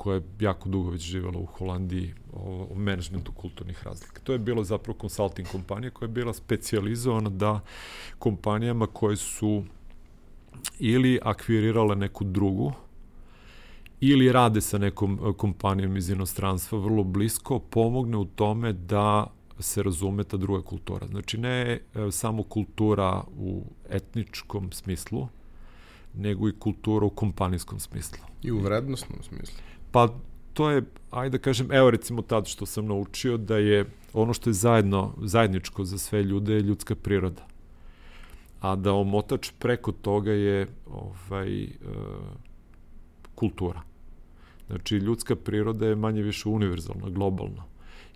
[0.00, 4.20] koja je jako dugo već živjela u Holandiji o, o managementu kulturnih razlika.
[4.24, 7.60] To je bilo zapravo consulting kompanija koja je bila specializovana da
[8.18, 9.64] kompanijama koje su
[10.78, 12.72] ili akvirirale neku drugu
[14.00, 19.26] ili rade sa nekom e, kompanijom iz inostranstva vrlo blisko, pomogne u tome da
[19.58, 21.06] se razume ta druga kultura.
[21.06, 25.28] Znači ne e, samo kultura u etničkom smislu,
[26.14, 28.24] nego i kultura u kompanijskom smislu.
[28.42, 29.58] I u vrednostnom smislu.
[29.90, 30.08] Pa
[30.52, 34.50] to je, ajde da kažem, evo recimo tad što sam naučio da je ono što
[34.50, 37.46] je zajedno, zajedničko za sve ljude je ljudska priroda.
[38.60, 41.68] A da omotač preko toga je ovaj, e,
[43.34, 43.82] kultura.
[44.66, 47.64] Znači, ljudska priroda je manje više univerzalna, globalna.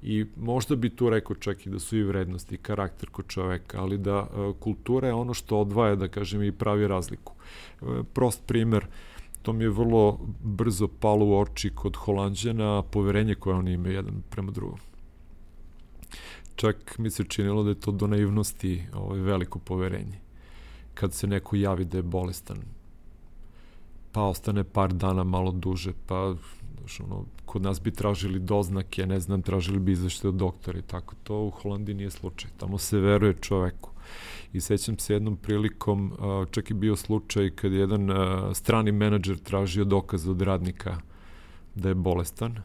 [0.03, 3.81] I možda bi tu rekao čak i da su i vrednosti i karakter kod čoveka,
[3.81, 7.33] ali da e, kultura je ono što odvaja, da kažem, i pravi razliku.
[7.83, 8.87] E, prost primer,
[9.44, 14.22] to mi je vrlo brzo palo u oči kod Holandjana, poverenje koje oni imaju jedan
[14.30, 14.78] prema drugom.
[16.57, 20.18] Čak mi se činilo da je to do naivnosti ovaj, veliko poverenje.
[20.94, 22.62] Kad se neko javi da je bolestan,
[24.12, 26.35] pa ostane par dana malo duže, pa
[26.78, 30.83] znaš, ono, kod nas bi tražili doznake, ne znam, tražili bi izvešte od doktora i
[30.83, 31.14] tako.
[31.22, 32.50] To u Holandiji nije slučaj.
[32.57, 33.90] Tamo se veruje čoveku.
[34.53, 36.12] I sećam se jednom prilikom,
[36.51, 38.09] čak i bio slučaj kad je jedan
[38.55, 40.97] strani menadžer tražio dokaz od radnika
[41.75, 42.62] da je bolestan.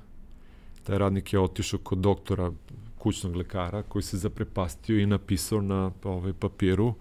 [0.84, 2.52] Taj radnik je otišao kod doktora
[2.98, 6.94] kućnog lekara koji se zaprepastio i napisao na ovaj papiru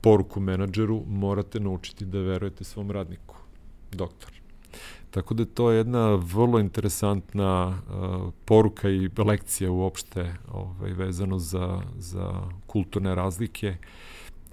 [0.00, 3.36] poruku menadžeru morate naučiti da verujete svom radniku,
[3.92, 4.45] doktor.
[5.16, 11.80] Tako da to je jedna vrlo interesantna uh, poruka i lekcija uopšte ovaj, vezano za,
[11.98, 13.76] za kulturne razlike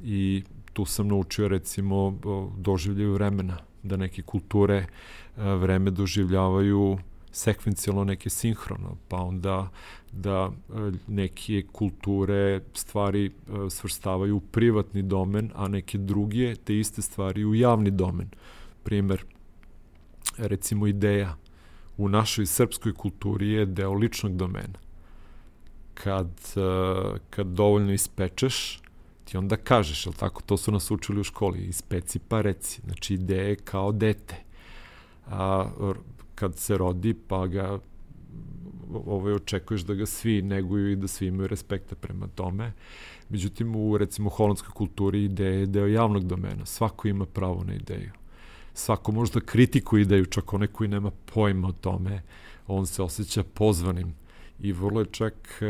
[0.04, 2.20] i tu sam naučio recimo
[2.58, 6.98] doživljaju vremena, da neke kulture uh, vreme doživljavaju
[7.32, 9.70] sekvencijalno neke sinhrono, pa onda
[10.12, 10.54] da uh,
[11.08, 17.56] neke kulture stvari uh, svrstavaju u privatni domen, a neke druge te iste stvari u
[17.56, 18.30] javni domen.
[18.84, 19.26] Primer,
[20.38, 21.36] recimo ideja
[21.98, 24.80] u našoj srpskoj kulturi je deo ličnog domena.
[25.94, 28.82] Kad, uh, kad dovoljno ispečeš,
[29.26, 33.14] ti onda kažeš, jel tako, to su nas učili u školi, ispeci pa reci, znači
[33.14, 34.36] ideje kao dete.
[35.28, 35.70] A,
[36.36, 37.80] kad se rodi, pa ga
[38.94, 42.74] ovaj, očekuješ da ga svi neguju i da svi imaju respekta prema tome.
[43.30, 46.66] Međutim, u recimo holandskoj kulturi ideja je deo javnog domena.
[46.66, 48.12] Svako ima pravo na ideju
[48.74, 52.22] svako možda kritikuje ideju, čak onaj koji nema pojma o tome,
[52.68, 54.14] on se osjeća pozvanim
[54.60, 55.66] i vrlo je čak e,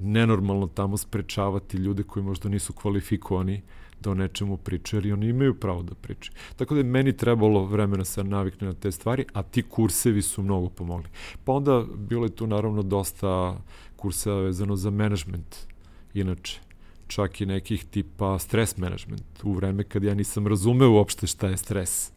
[0.00, 3.62] nenormalno tamo sprečavati ljude koji možda nisu kvalifikovani
[4.00, 6.36] da o nečemu pričaju, jer oni imaju pravo da pričaju.
[6.56, 10.42] Tako da je meni trebalo vremena se navikne na te stvari, a ti kursevi su
[10.42, 11.08] mnogo pomogli.
[11.44, 13.60] Pa onda bilo je tu naravno dosta
[13.96, 15.56] kurseva vezano za management,
[16.14, 16.69] inače
[17.10, 21.56] čak i nekih tipa stres management u vreme kad ja nisam razumeo uopšte šta je
[21.56, 22.12] stres.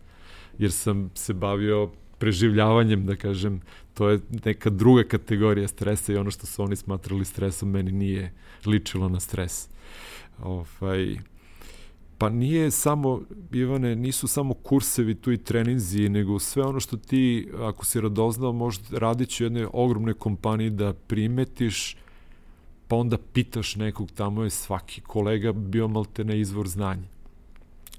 [0.57, 3.61] Jer sam se bavio preživljavanjem, da kažem,
[3.93, 8.33] to je neka druga kategorija stresa i ono što su oni smatrali stresom meni nije
[8.65, 9.69] ličilo na stres.
[10.43, 11.17] Ovaj,
[12.17, 17.49] pa nije samo, Ivane, nisu samo kursevi tu i treninzi, nego sve ono što ti,
[17.59, 21.97] ako si radoznao, možda radit u jednoj ogromnoj kompaniji da primetiš
[22.93, 27.07] pa onda pitaš nekog, tamo je svaki kolega bio malte na izvor znanja.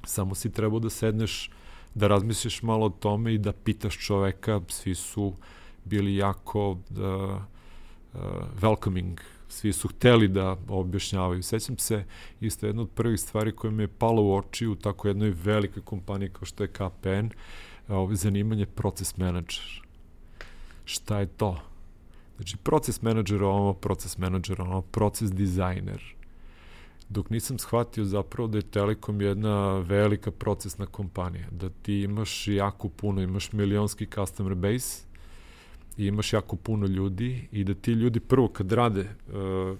[0.04, 1.50] Samo si trebao da sedneš,
[1.94, 5.32] da razmisliš malo o tome i da pitaš čoveka, svi su
[5.84, 8.20] bili jako uh, uh,
[8.60, 11.42] welcoming, svi su hteli da objašnjavaju.
[11.42, 12.04] Sećam se
[12.40, 15.82] isto jedna od prvih stvari koja mi je pala u oči u tako jednoj velikoj
[15.82, 17.34] kompaniji kao što je KPN,
[17.88, 19.82] ovo zanimanje proces menadžer.
[20.84, 21.73] Šta je to?
[22.36, 26.14] Znači, proces menadžer ovo, proces menadžer ovo, proces dizajner.
[27.08, 32.88] Dok nisam shvatio zapravo da je Telekom jedna velika procesna kompanija, da ti imaš jako
[32.88, 35.06] puno, imaš milionski customer base,
[35.96, 39.78] i imaš jako puno ljudi i da ti ljudi prvo kad rade, uh,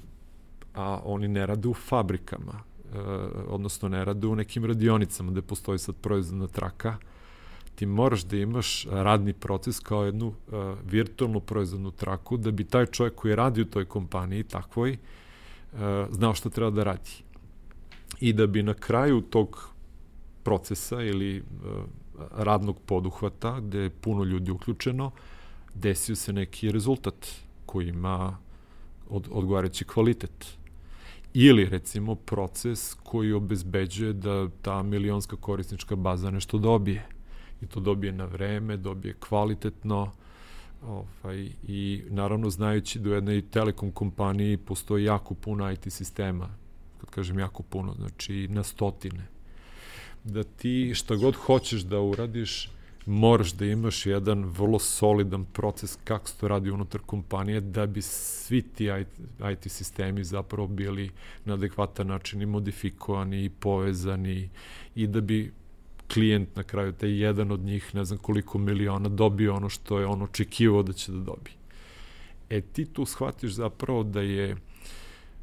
[0.74, 3.00] a oni ne rade u fabrikama, uh,
[3.48, 6.96] odnosno ne rade u nekim radionicama gde postoji sad proizvodna traka,
[7.74, 10.34] ti moraš da imaš radni proces kao jednu uh,
[10.84, 15.78] virtualnu proizvodnu traku da bi taj čovjek koji radi u toj kompaniji takvoj uh,
[16.10, 17.10] znao šta treba da radi.
[18.20, 19.68] I da bi na kraju tog
[20.42, 21.44] procesa ili uh,
[22.30, 25.10] radnog poduhvata gde je puno ljudi uključeno
[25.74, 27.28] desio se neki rezultat
[27.66, 28.38] koji ima
[29.08, 30.56] od, odgovarajući kvalitet
[31.34, 37.13] ili recimo proces koji obezbeđuje da ta milionska korisnička baza nešto dobije
[37.62, 40.12] i to dobije na vreme, dobije kvalitetno
[40.86, 46.48] ovaj, i naravno znajući da u jednoj telekom kompaniji postoji jako puno IT sistema,
[47.00, 49.26] kad kažem jako puno, znači na stotine,
[50.24, 52.70] da ti šta god hoćeš da uradiš,
[53.06, 58.02] moraš da imaš jedan vrlo solidan proces kako se to radi unutar kompanije da bi
[58.02, 59.20] svi ti IT,
[59.52, 61.10] IT sistemi zapravo bili
[61.44, 64.50] na adekvatan način i modifikovani i povezani
[64.94, 65.52] i da bi
[66.12, 70.06] klijent na kraju, taj jedan od njih, ne znam koliko miliona, dobio ono što je
[70.06, 71.56] on očekivao da će da dobije.
[72.50, 74.56] E ti tu shvatiš zapravo da je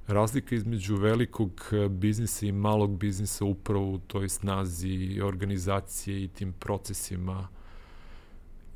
[0.07, 7.47] razlika između velikog biznisa i malog biznisa upravo u toj snazi organizacije i tim procesima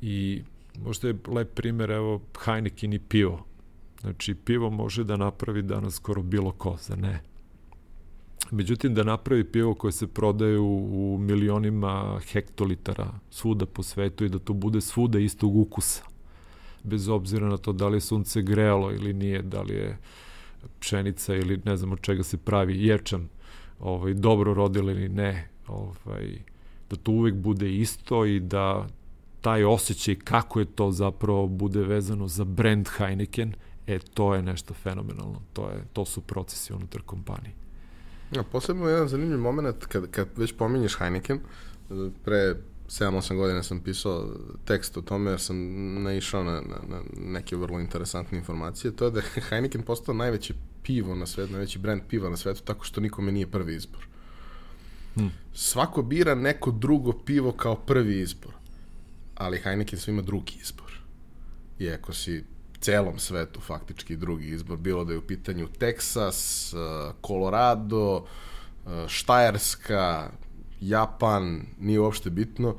[0.00, 0.42] i
[0.84, 3.44] možda je lep primer, evo, Heineken i pivo.
[4.00, 7.20] Znači, pivo može da napravi danas skoro bilo ko, za ne?
[8.50, 14.38] Međutim, da napravi pivo koje se prodaje u, milionima hektolitara svuda po svetu i da
[14.38, 16.02] to bude svuda istog ukusa,
[16.82, 19.98] bez obzira na to da li je sunce grejalo ili nije, da li je
[20.80, 23.28] pšenica ili ne znam od čega se pravi ječam,
[23.80, 26.38] ovaj, dobro rodila ili ne, ovaj,
[26.90, 28.86] da to uvek bude isto i da
[29.40, 33.54] taj osjećaj kako je to zapravo bude vezano za brand Heineken,
[33.86, 35.42] e to je nešto fenomenalno.
[35.52, 37.65] To, je, to su procesi unutar kompanije.
[38.32, 41.40] Ja, posebno jedan zanimljiv moment kad, kad već pominješ Heineken,
[42.24, 42.54] pre
[42.88, 44.28] 7-8 godina sam pisao
[44.64, 45.56] tekst o tome jer sam
[46.02, 48.96] naišao na, na, na neke vrlo interesantne informacije.
[48.96, 52.62] To je da je Heineken postao najveće pivo na svetu, najveći brand piva na svetu,
[52.62, 54.06] tako što nikome nije prvi izbor.
[55.14, 55.30] Hmm.
[55.54, 58.52] Svako bira neko drugo pivo kao prvi izbor,
[59.34, 61.00] ali Heineken svima drugi izbor.
[61.78, 62.44] I ako si
[62.86, 70.30] celom svetu faktički drugi izbor, bilo da je u pitanju Teksas, uh, Colorado, uh, Štajerska,
[70.80, 72.76] Japan, nije uopšte bitno,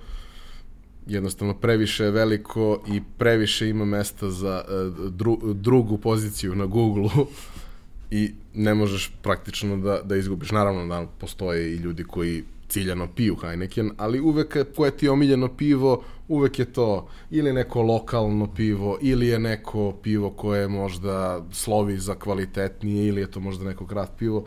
[1.07, 7.27] jednostavno previše je veliko i previše ima mesta za uh, dru, drugu poziciju na Google-u
[8.19, 10.51] i ne možeš praktično da, da izgubiš.
[10.51, 15.47] Naravno da postoje i ljudi koji ciljano piju Heineken, ali uvek koje ti je omiljeno
[15.57, 21.97] pivo, uvek je to ili neko lokalno pivo, ili je neko pivo koje možda slovi
[21.97, 24.45] za kvalitetnije, ili je to možda neko kraft pivo.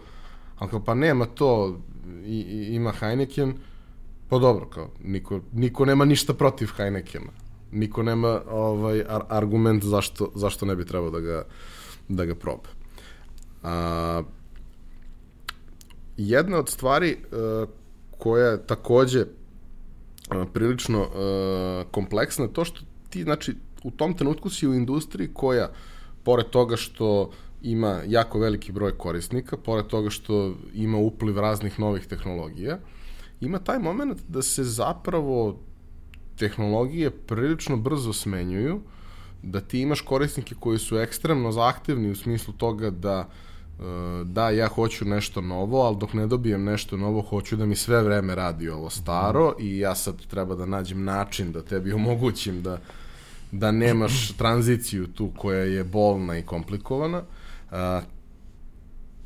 [0.59, 1.81] Ali kao, pa nema to,
[2.25, 3.55] i, i, ima Heineken,
[4.29, 7.33] pa dobro, kao, niko, niko nema ništa protiv Heinekena.
[7.73, 11.45] Niko nema ovaj ar argument zašto, zašto ne bi trebao da ga,
[12.09, 12.69] da ga proba.
[13.63, 14.23] A,
[16.17, 17.69] jedna od stvari uh,
[18.21, 19.25] koja je takođe
[20.53, 21.09] prilično
[21.91, 22.81] kompleksna to što
[23.11, 25.71] ti, znači, u tom trenutku si u industriji koja,
[26.25, 27.31] pored toga što
[27.63, 32.79] ima jako veliki broj korisnika, pored toga što ima upliv raznih novih tehnologija,
[33.41, 35.59] ima taj moment da se zapravo
[36.37, 38.81] tehnologije prilično brzo smenjuju,
[39.43, 43.50] da ti imaš korisnike koji su ekstremno zahtevni u smislu toga da uh,
[44.25, 48.03] da, ja hoću nešto novo, ali dok ne dobijem nešto novo, hoću da mi sve
[48.03, 52.79] vreme radi ovo staro i ja sad treba da nađem način da tebi omogućim da,
[53.53, 57.23] da nemaš tranziciju tu koja je bolna i komplikovana.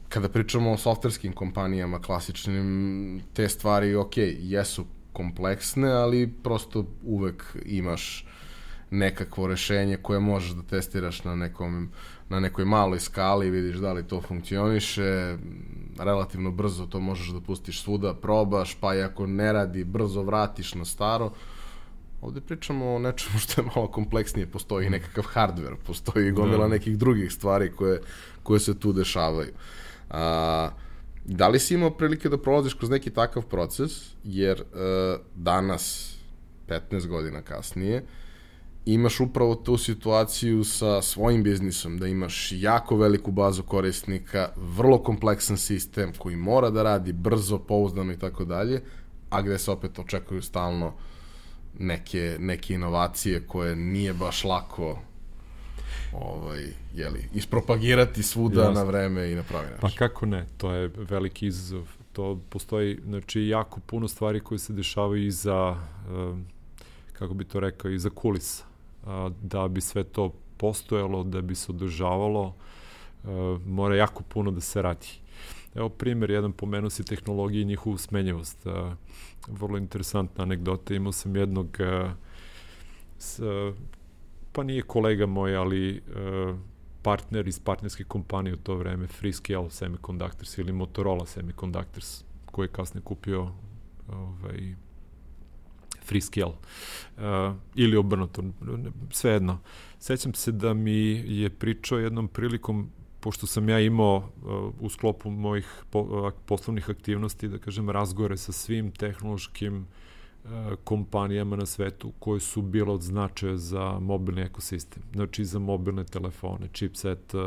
[0.08, 8.26] Kada pričamo o softverskim kompanijama klasičnim, te stvari, ok, jesu kompleksne, ali prosto uvek imaš
[8.90, 11.90] nekakvo rešenje koje možeš da testiraš na nekom
[12.28, 15.36] na nekoj maloj skali, vidiš da li to funkcioniše,
[15.98, 20.74] relativno brzo to možeš da pustiš svuda, probaš, pa i ako ne radi, brzo vratiš
[20.74, 21.32] na staro.
[22.20, 26.68] Ovde pričamo o nečemu što je malo kompleksnije, postoji nekakav hardware, postoji gomila da.
[26.68, 28.00] nekih drugih stvari koje,
[28.42, 29.52] koje se tu dešavaju.
[30.10, 30.70] A,
[31.24, 36.16] da li si imao prilike da prolaziš kroz neki takav proces, jer uh, danas,
[36.68, 38.08] 15 godina kasnije, uh,
[38.86, 45.56] imaš upravo tu situaciju sa svojim biznisom, da imaš jako veliku bazu korisnika, vrlo kompleksan
[45.56, 48.82] sistem koji mora da radi brzo, pouzdano i tako dalje,
[49.30, 50.92] a gde se opet očekuju stalno
[51.78, 54.98] neke, neke inovacije koje nije baš lako
[56.12, 58.74] ovaj, jeli, ispropagirati svuda Jasne.
[58.74, 59.80] na vreme i na pravi način.
[59.80, 61.88] Pa kako ne, to je veliki izazov.
[62.12, 65.76] To postoji, znači, jako puno stvari koje se dešavaju iza,
[67.12, 68.64] kako bi to rekao, iza kulisa
[69.42, 72.54] da bi sve to postojalo, da bi se održavalo,
[73.66, 75.08] mora jako puno da se radi.
[75.74, 78.66] Evo primjer, jedan pomenuo si tehnologiju i njihovu smenjivost.
[79.48, 81.78] Vrlo interesantna anegdota, imao sam jednog
[83.18, 83.40] s,
[84.52, 86.02] pa nije kolega moj, ali
[87.02, 93.02] partner iz partnerske kompanije u to vreme, Freescale Semiconductors ili Motorola Semiconductors, koji je kasnije
[93.04, 93.50] kupio
[94.08, 94.74] ovaj,
[96.04, 97.22] Freescale uh,
[97.74, 98.42] ili obrnuto,
[99.10, 99.58] svejedno.
[99.98, 102.90] Sećam se da mi je pričao jednom prilikom
[103.24, 108.36] pošto sam ja imao uh, u sklopu mojih po, uh, poslovnih aktivnosti, da kažem, razgore
[108.36, 109.78] sa svim tehnološkim
[110.44, 110.50] uh,
[110.84, 115.02] kompanijama na svetu koje su bile od značaja za mobilni ekosistem.
[115.12, 117.40] Znači za mobilne telefone, chipset, uh,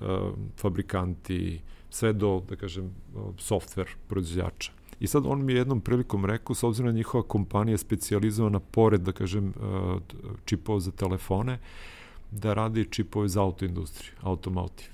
[0.00, 1.60] uh, fabrikanti,
[1.90, 2.90] sve do, da kažem,
[3.38, 4.72] software proizvođača.
[5.00, 9.00] I sad on mi je jednom prilikom rekao, s obzirom na njihova kompanija specializovana pored,
[9.00, 10.00] da kažem, uh,
[10.44, 11.58] čipova za telefone,
[12.30, 14.90] da radi čipove za autoindustriju, automotive.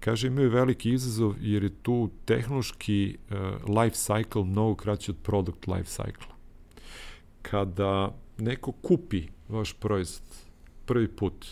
[0.00, 3.36] Kaže, imaju veliki izazov jer je tu tehnološki uh,
[3.68, 6.32] life cycle mnogo kraći od product life cycle.
[7.42, 10.28] Kada neko kupi vaš proizvod
[10.86, 11.46] prvi put,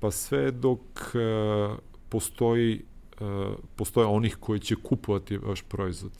[0.00, 0.80] pa sve dok
[1.14, 2.84] uh, postoji
[3.76, 6.12] postoje onih koji će kupovati vaš proizvod.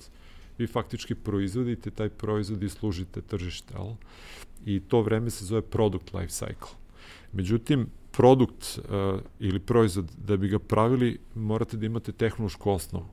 [0.59, 3.95] Vi faktički proizvodite taj proizvod i služite tržište, al?
[4.65, 6.75] I to vreme se zove product life cycle.
[7.33, 13.07] Međutim, produkt uh, ili proizvod, da bi ga pravili, morate da imate tehnološku osnovu.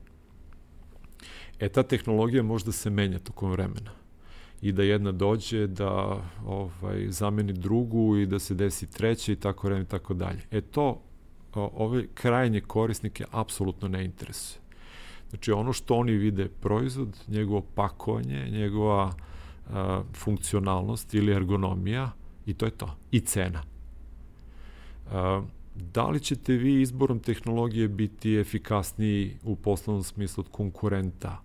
[1.58, 3.90] E, ta tehnologija možda se menja tokom vremena
[4.62, 9.68] i da jedna dođe da ovaj zameni drugu i da se desi treća i tako
[9.68, 10.40] redom i tako dalje.
[10.50, 11.02] E to
[11.54, 14.60] ove krajnje korisnike apsolutno ne interesuje.
[15.30, 19.12] Znači ono što oni vide proizvod, njegovo pakovanje, njegova
[19.70, 22.10] a, funkcionalnost ili ergonomija
[22.46, 22.96] i to je to.
[23.10, 23.62] I cena.
[25.12, 25.42] A,
[25.74, 31.42] da li ćete vi izborom tehnologije biti efikasniji u poslovnom smislu od konkurenta?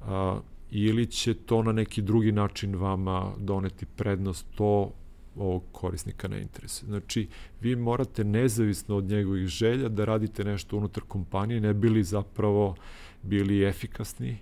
[0.00, 0.40] A,
[0.70, 4.92] ili će to na neki drugi način vama doneti prednost, to
[5.36, 6.86] ovog korisnika ne interesuje.
[6.86, 7.28] Znači,
[7.60, 12.74] vi morate nezavisno od njegovih želja da radite nešto unutar kompanije, ne bili zapravo
[13.22, 14.38] bili efikasni,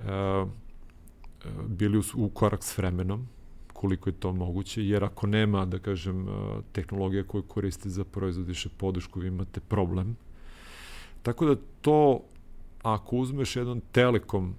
[0.00, 0.44] e,
[1.66, 3.28] bili u korak s vremenom,
[3.72, 6.32] koliko je to moguće, jer ako nema, da kažem, e,
[6.72, 10.16] tehnologija koju koriste za proizvod više podušku, vi imate problem.
[11.22, 12.20] Tako da to,
[12.82, 14.54] ako uzmeš jedan telekom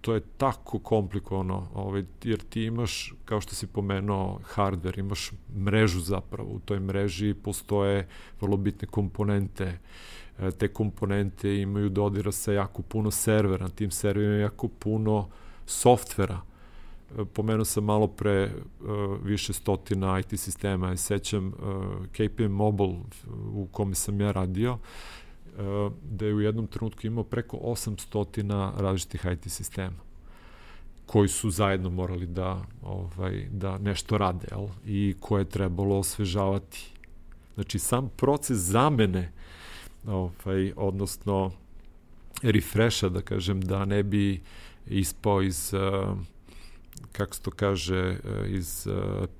[0.00, 6.00] to je tako komplikovano, ovaj, jer ti imaš, kao što si pomenuo, hardware, imaš mrežu
[6.00, 8.08] zapravo, u toj mreži postoje
[8.40, 9.78] vrlo bitne komponente,
[10.38, 15.28] e, te komponente imaju dodira sa jako puno servera, na tim serverima jako puno
[15.66, 16.40] softvera,
[17.18, 22.96] e, pomenuo sam malo pre uh, više stotina IT sistema, ja sećam uh, KPM Mobile
[23.52, 24.78] u kome sam ja radio,
[26.02, 29.96] da je u jednom trenutku imao preko 800 različitih IT sistema
[31.06, 34.66] koji su zajedno morali da ovaj da nešto rade, jel?
[34.86, 36.92] I koje je trebalo osvežavati.
[37.54, 39.32] Znači sam proces zamene
[40.06, 41.50] ovaj odnosno
[42.42, 44.42] refresha da kažem da ne bi
[44.86, 46.18] ispao iz uh,
[47.12, 48.86] kako se to kaže uh, iz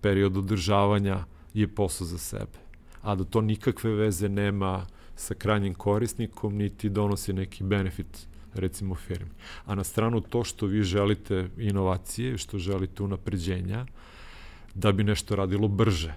[0.01, 2.59] perioda održavanja je posao za sebe.
[3.03, 8.95] A da to nikakve veze nema uh, sa krajnjim korisnikom, niti donosi neki benefit recimo
[8.95, 9.31] firmi.
[9.65, 13.87] A na stranu to što vi želite inovacije, što želite unapređenja,
[14.75, 16.15] da bi nešto radilo brže,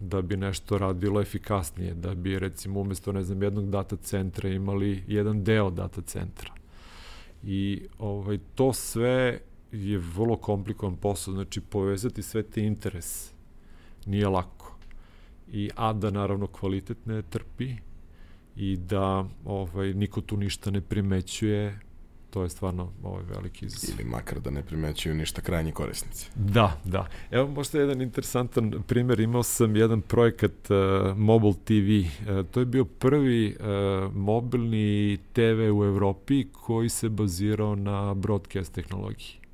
[0.00, 5.02] da bi nešto radilo efikasnije, da bi recimo umesto ne znam jednog data centra imali
[5.08, 6.52] jedan deo data centra.
[7.42, 9.40] I ovaj to sve
[9.72, 13.32] je vrlo komplikovan posao, znači povezati sve te interese
[14.06, 14.76] nije lako.
[15.52, 17.76] I a da naravno kvalitet ne trpi,
[18.56, 21.78] i da ovaj, niko tu ništa ne primećuje,
[22.30, 24.00] to je stvarno ovaj veliki izazov.
[24.00, 26.30] Ili makar da ne primećuju ništa krajnji korisnici.
[26.34, 27.06] Da, da.
[27.30, 32.66] Evo možda jedan interesantan primer, imao sam jedan projekat uh, Mobile TV, uh, to je
[32.66, 39.44] bio prvi uh, mobilni TV u Evropi koji se bazirao na broadcast tehnologiji.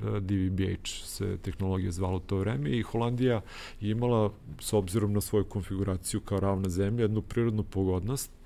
[0.00, 3.40] DVB-H se tehnologija zvala u to vreme i Holandija
[3.80, 8.39] je imala, s obzirom na svoju konfiguraciju kao ravna zemlja, jednu prirodnu pogodnost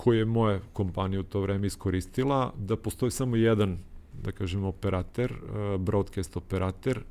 [0.00, 3.78] koje je moja kompanija u to vreme iskoristila, da postoji samo jedan,
[4.22, 7.02] da kažem, operator, uh, broadcast operator,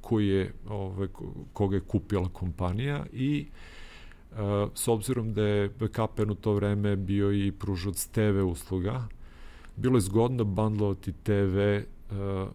[0.00, 1.08] koji je, ovaj,
[1.52, 3.46] koga je kupila kompanija i
[4.32, 4.38] uh,
[4.74, 9.08] s obzirom da je BKPN u to vreme bio i pružac TV usluga,
[9.76, 12.48] bilo je zgodno bandlovati TV, uh,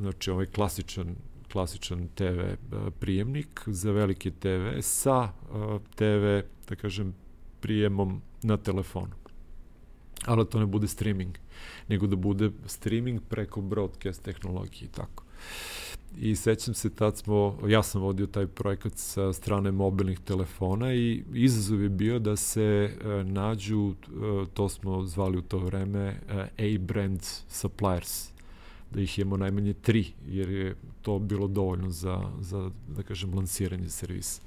[0.00, 1.14] znači ovaj klasičan
[1.52, 2.40] klasičan TV
[3.00, 5.28] prijemnik za velike TV sa
[5.94, 7.14] TV, da kažem,
[7.60, 9.19] prijemom na telefonu
[10.26, 11.38] ali to ne bude streaming,
[11.88, 15.24] nego da bude streaming preko broadcast tehnologije i tako.
[16.18, 21.22] I sećam se, tad smo, ja sam vodio taj projekat sa strane mobilnih telefona i
[21.34, 23.94] izazov je bio da se e, nađu, e,
[24.54, 28.28] to smo zvali u to vreme, e, A-brand suppliers,
[28.90, 33.88] da ih imamo najmanje tri, jer je to bilo dovoljno za, za da kažem, lansiranje
[33.88, 34.42] servisa.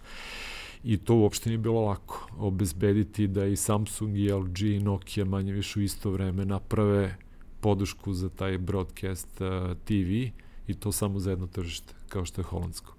[0.84, 5.54] I to uopšte nije bilo lako obezbediti da i Samsung i LG i Nokia manje
[5.54, 7.18] više u isto vreme naprave
[7.60, 10.12] podušku za taj broadcast uh, TV
[10.68, 12.94] i to samo za jedno tržište, kao što je holandsko.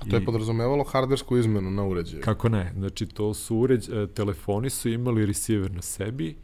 [0.00, 2.22] A to je podrazumevalo hardversku izmenu na uređaju?
[2.22, 6.36] Kako ne, znači to su uređ, uh, telefoni su imali receiver na sebi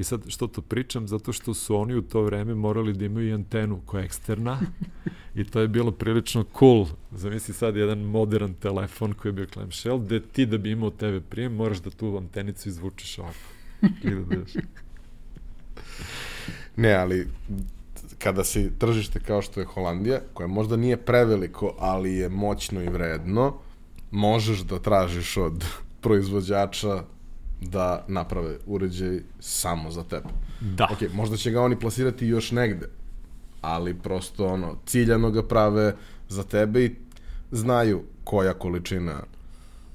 [0.00, 1.08] I sad što to pričam?
[1.08, 4.60] Zato što su oni u to vreme morali da imaju i antenu koja je eksterna
[5.40, 6.86] i to je bilo prilično cool.
[7.12, 11.18] Zamisli sad jedan modern telefon koji je bio clamshell, gde ti da bi imao TV
[11.28, 13.38] prijem moraš da tu antenicu izvučeš ovako.
[13.82, 14.52] I da daš.
[16.76, 17.28] Ne, ali
[18.18, 22.88] kada si tržište kao što je Holandija, koje možda nije preveliko, ali je moćno i
[22.88, 23.54] vredno,
[24.10, 25.64] možeš da tražiš od
[26.02, 27.04] proizvođača
[27.60, 30.28] da naprave uređaj samo za tebe.
[30.60, 30.88] Da.
[30.92, 32.86] Ok, možda će ga oni plasirati još negde,
[33.60, 35.94] ali prosto ono, ciljano ga prave
[36.28, 36.94] za tebe i
[37.50, 39.22] znaju koja količina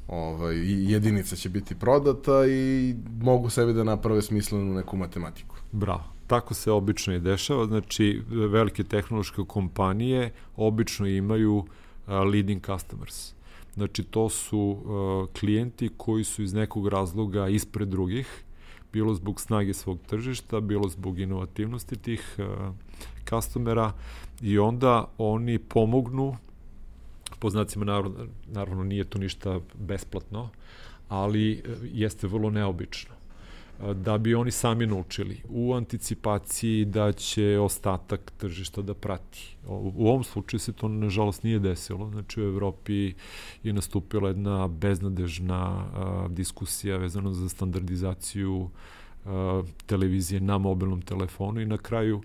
[0.07, 0.55] ovaj,
[0.91, 5.55] jedinica će biti prodata i mogu sebi da naprave smislenu neku matematiku.
[5.72, 6.03] Bravo.
[6.28, 11.66] Tako se obično i dešava, znači velike tehnološke kompanije obično imaju
[12.07, 13.34] leading customers.
[13.76, 18.43] Znači to su uh, klijenti koji su iz nekog razloga ispred drugih,
[18.93, 22.76] bilo zbog snage svog tržišta, bilo zbog inovativnosti tih uh,
[23.30, 23.91] customera
[24.41, 26.38] i onda oni pomognu
[27.39, 30.49] po znacima naravno, naravno nije to ništa besplatno,
[31.09, 31.63] ali
[31.93, 33.15] jeste vrlo neobično
[33.95, 39.57] da bi oni sami naučili u anticipaciji da će ostatak tržišta da prati.
[39.67, 43.13] U ovom slučaju se to nažalost nije desilo, znači u Evropi
[43.63, 45.86] je nastupila jedna beznadežna
[46.30, 48.69] diskusija vezano za standardizaciju
[49.86, 52.21] televizije na mobilnom telefonu i na kraju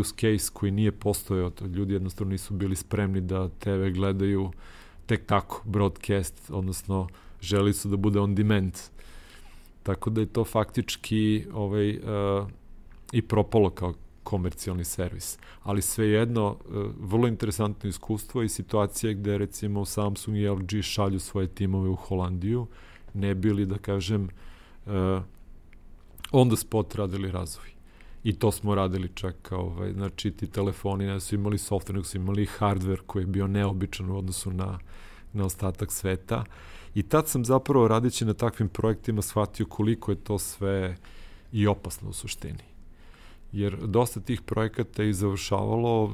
[0.00, 4.50] use case koji nije postojao, ljudi jednostavno nisu bili spremni da TV gledaju
[5.06, 7.08] tek tako, broadcast, odnosno
[7.40, 8.72] želi su da bude on demand
[9.82, 12.48] Tako da je to faktički ovaj, uh,
[13.12, 15.38] i propalo kao komercijalni servis.
[15.62, 21.48] Ali svejedno, uh, vrlo interesantno iskustvo i situacija gde recimo Samsung i LG šalju svoje
[21.48, 22.66] timove u Holandiju,
[23.14, 24.28] ne bili, da kažem,
[24.86, 24.92] uh,
[26.30, 27.68] on the spot radili razvoj.
[28.24, 32.16] I to smo radili čak, ovaj, znači ti telefoni ne su imali software, nego su
[32.16, 34.78] imali hardware koji je bio neobičan u odnosu na,
[35.32, 36.38] na ostatak sveta.
[36.38, 40.96] Uh, I tad sam zapravo radići na takvim projektima shvatio koliko je to sve
[41.52, 42.64] i opasno u suštini.
[43.52, 46.12] Jer dosta tih projekata je završavalo uh,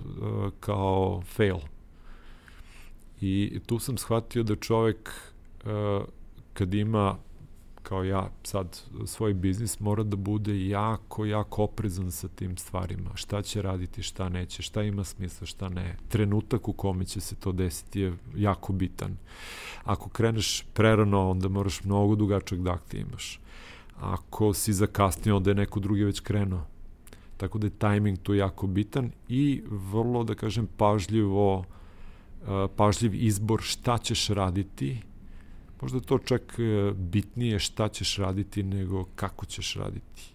[0.60, 1.58] kao fail.
[3.20, 5.10] I tu sam shvatio da čovek
[5.64, 6.04] uh,
[6.52, 7.16] kad ima
[7.84, 13.10] kao ja sad svoj biznis mora da bude jako, jako oprezan sa tim stvarima.
[13.14, 15.96] Šta će raditi, šta neće, šta ima smisla, šta ne.
[16.08, 19.16] Trenutak u kome će se to desiti je jako bitan.
[19.84, 23.40] Ako kreneš prerano, onda moraš mnogo dugačak da akti imaš.
[24.00, 26.66] Ako si zakasnio, onda je neko drugi već krenuo.
[27.36, 31.64] Tako da je tajming tu jako bitan i vrlo, da kažem, pažljivo,
[32.76, 35.00] pažljiv izbor šta ćeš raditi,
[35.80, 40.34] možda to čak e, bitnije šta ćeš raditi nego kako ćeš raditi.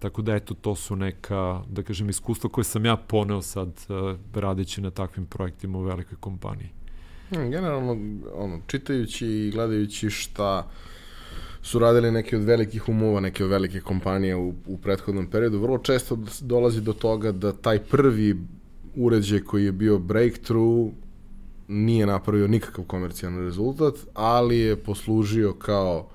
[0.00, 4.18] Tako da eto, to su neka, da kažem, iskustva koje sam ja poneo sad uh,
[4.34, 6.68] radeći na takvim projektima u velikoj kompaniji.
[7.28, 7.96] Hmm, generalno,
[8.34, 10.70] ono, čitajući i gledajući šta
[11.62, 15.78] su radili neki od velikih umova, neke od velike kompanije u, u prethodnom periodu, vrlo
[15.78, 18.36] često dolazi do toga da taj prvi
[18.96, 20.92] uređaj koji je bio breakthrough
[21.70, 26.08] nije napravio nikakav komercijalni rezultat, ali je poslužio kao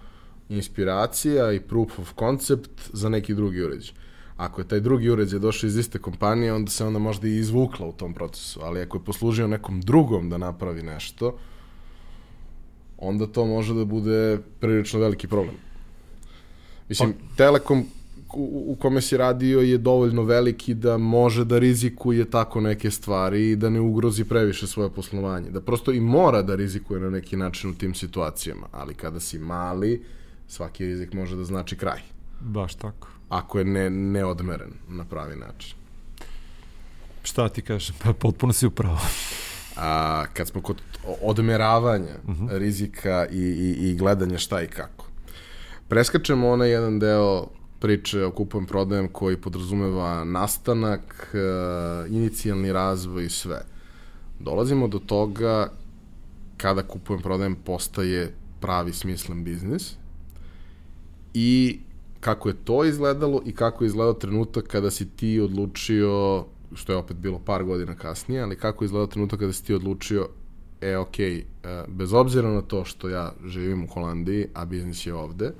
[0.50, 3.96] inspiracija i proof of concept za neki drugi uređaj.
[4.38, 7.88] Ako je taj drugi uređaj došao iz iste kompanije, onda se onda možda i izvukla
[7.88, 11.38] u tom procesu, ali ako je poslužio nekom drugom da napravi nešto,
[12.98, 15.56] onda to može da bude prilično veliki problem.
[16.90, 17.36] Mislim, pa...
[17.36, 17.86] Telekom
[18.36, 23.52] u, u kome si radio je dovoljno veliki da može da rizikuje tako neke stvari
[23.52, 25.50] i da ne ugrozi previše svoje poslovanje.
[25.50, 28.68] Da prosto i mora da rizikuje na neki način u tim situacijama.
[28.72, 30.04] Ali kada si mali,
[30.48, 32.00] svaki rizik može da znači kraj.
[32.42, 33.08] Baš tako.
[33.30, 35.76] Ako je ne, neodmeren na pravi način.
[37.24, 37.96] Šta ti kažem?
[38.04, 39.00] Pa potpuno si upravo.
[39.78, 40.82] A, kad smo kod
[41.22, 42.46] odmeravanja uh mhm.
[42.46, 42.58] -huh.
[42.58, 45.06] rizika i, i, i gledanja šta i kako.
[45.88, 47.48] Preskačemo onaj jedan deo
[47.86, 51.38] priče o kupujem prodajem koji podrazumeva nastanak, e,
[52.10, 53.60] inicijalni razvoj i sve.
[54.40, 55.70] Dolazimo do toga
[56.58, 59.94] kada kupujem prodajem postaje pravi smislen biznis
[61.34, 61.80] i
[62.20, 66.98] kako je to izgledalo i kako je izgledao trenutak kada si ti odlučio, što je
[66.98, 70.30] opet bilo par godina kasnije, ali kako je izgledao trenutak kada si ti odlučio
[70.82, 71.46] e, ok, e,
[71.88, 75.52] bez obzira na to što ja živim u Holandiji, a biznis je ovde,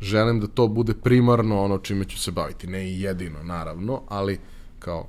[0.00, 2.66] želim da to bude primarno ono čime ću se baviti.
[2.66, 4.38] Ne i jedino, naravno, ali
[4.78, 5.06] kao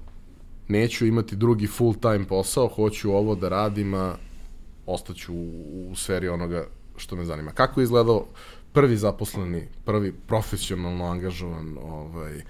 [0.67, 4.15] neću imati drugi full time posao, hoću ovo da radim, a
[4.85, 6.65] ostaću u, u sferi onoga
[6.97, 7.51] što me zanima.
[7.51, 8.25] Kako je izgledao
[8.73, 12.41] prvi zaposleni, prvi profesionalno angažovan ovaj,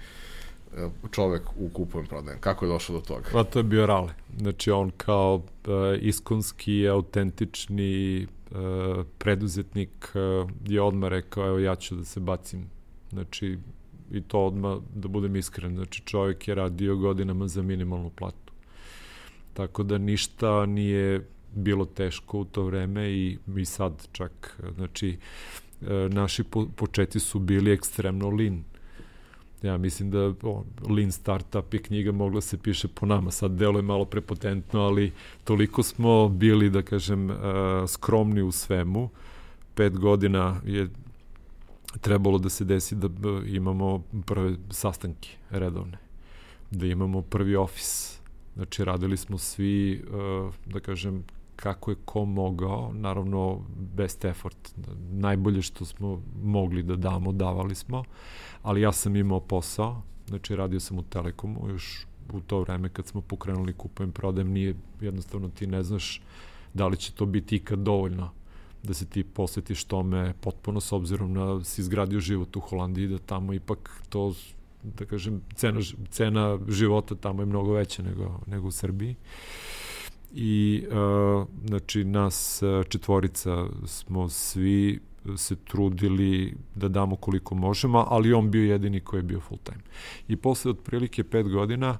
[1.10, 2.40] čovek u kupujem prodajem?
[2.40, 3.28] Kako je došao do toga?
[3.32, 4.14] Pa to je bio Rale.
[4.38, 5.42] Znači on kao uh,
[6.00, 8.26] iskonski, autentični
[9.18, 12.70] preduzetnik uh, je odmah rekao, evo ja ću da se bacim.
[13.10, 13.58] Znači,
[14.10, 18.52] i to odmah, da budem iskren, znači čovjek je radio godinama za minimalnu platu.
[19.54, 25.16] Tako da ništa nije bilo teško u to vreme i mi sad čak, znači,
[25.80, 28.64] e, naši po, početi su bili ekstremno lean.
[29.62, 33.30] Ja mislim da o, Lean Startup je knjiga mogla se piše po nama.
[33.30, 35.12] Sad delo je malo prepotentno, ali
[35.44, 37.36] toliko smo bili, da kažem, uh,
[37.88, 39.10] skromni u svemu.
[39.74, 40.88] Pet godina je
[42.00, 43.08] trebalo da se desi da
[43.46, 45.98] imamo prve sastanke redovne,
[46.70, 48.18] da imamo prvi ofis.
[48.54, 51.24] Znači, radili smo svi, uh, da kažem,
[51.62, 53.60] kako je ko mogao, naravno
[53.94, 54.74] best effort,
[55.10, 58.04] najbolje što smo mogli da damo, davali smo,
[58.62, 63.06] ali ja sam imao posao, znači radio sam u Telekomu još u to vreme kad
[63.06, 66.22] smo pokrenuli kupujem, prodajem, nije jednostavno ti ne znaš
[66.74, 68.30] da li će to biti ikad dovoljno
[68.82, 73.18] da se ti posvetiš tome potpuno s obzirom na si izgradio život u Holandiji, da
[73.18, 74.34] tamo ipak to
[74.82, 75.80] da kažem, cena,
[76.10, 79.16] cena života tamo je mnogo veća nego, nego u Srbiji.
[80.34, 85.00] I, uh, znači, nas četvorica smo svi
[85.36, 89.80] se trudili da damo koliko možemo, ali on bio jedini koji je bio full time.
[90.28, 91.98] I posle otprilike pet godina,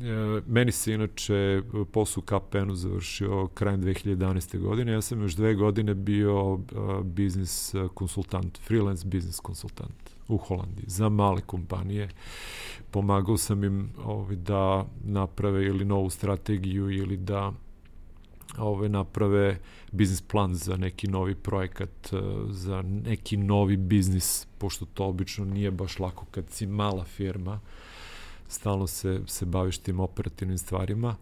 [0.00, 4.58] e, meni se inače posao KPN-u završio krajem 2011.
[4.58, 6.58] godine, ja sam još dve godine bio
[7.04, 12.08] biznis konsultant, freelance biznis konsultant u Holandiji za male kompanije.
[12.90, 17.52] Pomagao sam im ovaj, da naprave ili novu strategiju ili da
[18.58, 19.58] ove naprave
[19.92, 22.16] biznis plan za neki novi projekat, e,
[22.50, 27.60] za neki novi biznis, pošto to obično nije baš lako kad si mala firma,
[28.48, 31.16] stalno se, se baviš tim operativnim stvarima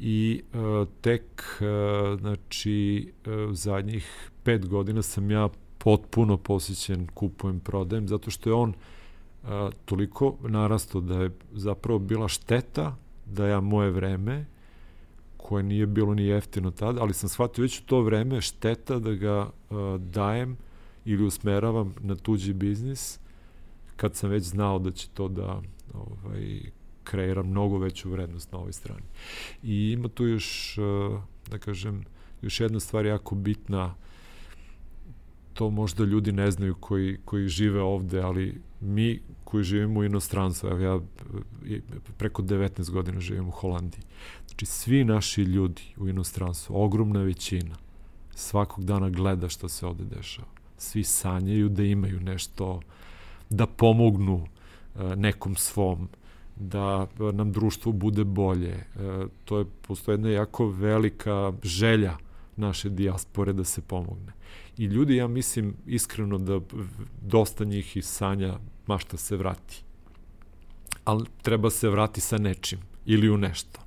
[0.00, 1.22] i uh, tek
[1.60, 5.48] uh, znači uh, zadnjih pet godina sam ja
[5.78, 9.48] potpuno posjećen kupujem, prodajem, zato što je on uh,
[9.84, 14.46] toliko narasto da je zapravo bila šteta da ja moje vreme
[15.36, 19.14] koje nije bilo ni jeftino tada, ali sam shvatio već u to vreme šteta da
[19.14, 20.56] ga uh, dajem
[21.04, 23.18] ili usmeravam na tuđi biznis
[23.96, 25.62] kad sam već znao da će to da
[25.94, 26.60] ovaj,
[27.04, 29.02] kreira mnogo veću vrednost na ovoj strani.
[29.62, 31.20] I ima tu još, uh,
[31.50, 32.04] da kažem,
[32.42, 33.94] još jedna stvar jako bitna,
[35.58, 40.68] to možda ljudi ne znaju koji, koji žive ovde, ali mi koji živimo u inostranstvu,
[40.68, 41.00] evo ja
[42.16, 44.02] preko 19 godina živim u Holandiji,
[44.46, 47.74] znači svi naši ljudi u inostranstvu, ogromna većina,
[48.34, 50.48] svakog dana gleda šta se ovde dešava.
[50.76, 52.80] Svi sanjaju da imaju nešto,
[53.50, 56.08] da pomognu e, nekom svom,
[56.56, 58.74] da nam društvo bude bolje.
[58.74, 58.84] E,
[59.44, 62.16] to je, postoje jedna jako velika želja
[62.56, 64.37] naše dijaspore da se pomogne.
[64.78, 66.60] I ljudi, ja mislim, iskreno da
[67.22, 69.82] dosta njih iz sanja mašta se vrati.
[71.04, 73.80] Ali treba se vrati sa nečim ili u nešto.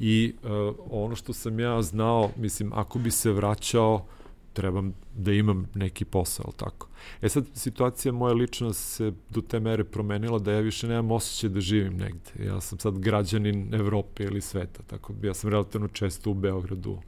[0.00, 4.06] I uh, ono što sam ja znao, mislim, ako bi se vraćao,
[4.52, 6.88] trebam da imam neki posao, tako.
[7.22, 11.50] E sad, situacija moja lična se do te mere promenila da ja više nemam osjećaj
[11.50, 12.44] da živim negde.
[12.44, 16.98] Ja sam sad građanin Evrope ili sveta, tako ja sam relativno često u Beogradu.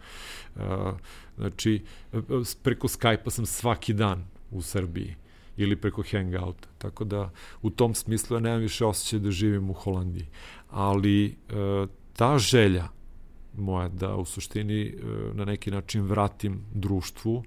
[0.56, 0.62] Uh,
[1.40, 1.82] znači,
[2.62, 5.14] preko Skype-a sam svaki dan u Srbiji
[5.56, 6.68] ili preko Hangouta.
[6.78, 7.30] Tako da
[7.62, 10.26] u tom smislu ja nemam više osjećaj da živim u Holandiji.
[10.70, 12.88] Ali uh, ta želja
[13.56, 14.94] moja da u suštini e,
[15.34, 17.44] na neki način vratim društvu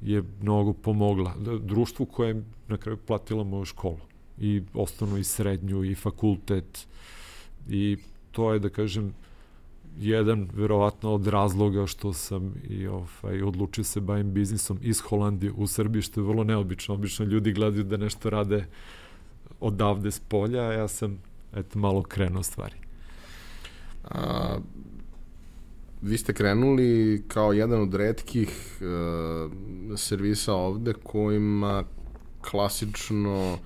[0.00, 1.34] je mnogo pomogla.
[1.60, 4.00] Društvu koje je na kraju platila moju školu
[4.38, 6.86] i osnovnu i srednju i fakultet
[7.68, 7.96] i
[8.30, 9.14] to je da kažem
[9.98, 15.66] jedan verovatno od razloga što sam i ovaj, odlučio se bavim biznisom iz Holandije u
[15.66, 16.94] Srbiji, što je vrlo neobično.
[16.94, 18.66] Obično ljudi gledaju da nešto rade
[19.60, 21.18] odavde s polja, a ja sam
[21.56, 22.74] eto, malo krenuo stvari.
[24.10, 24.56] A,
[26.02, 29.52] vi ste krenuli kao jedan od redkih uh,
[29.98, 31.84] servisa ovde kojima
[32.50, 33.58] klasično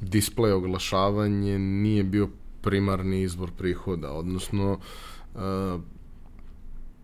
[0.00, 2.28] display oglašavanje nije bio
[2.60, 4.78] primarni izvor prihoda, odnosno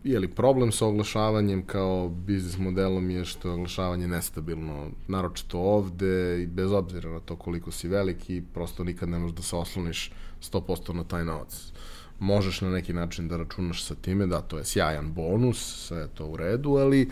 [0.05, 6.43] je li problem sa oglašavanjem kao biznis modelom je što je oglašavanje nestabilno, naročito ovde
[6.43, 10.13] i bez obzira na to koliko si veliki, prosto nikad ne možeš da se osloniš
[10.41, 11.73] 100% na taj novac.
[11.73, 11.79] Uh,
[12.19, 16.09] možeš na neki način da računaš sa time, da, to je sjajan bonus, sve je
[16.09, 17.09] to u redu, ali e,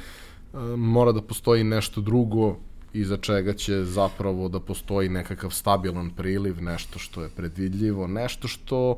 [0.76, 2.56] mora da postoji nešto drugo
[2.92, 8.96] iza čega će zapravo da postoji nekakav stabilan priliv, nešto što je predvidljivo, nešto što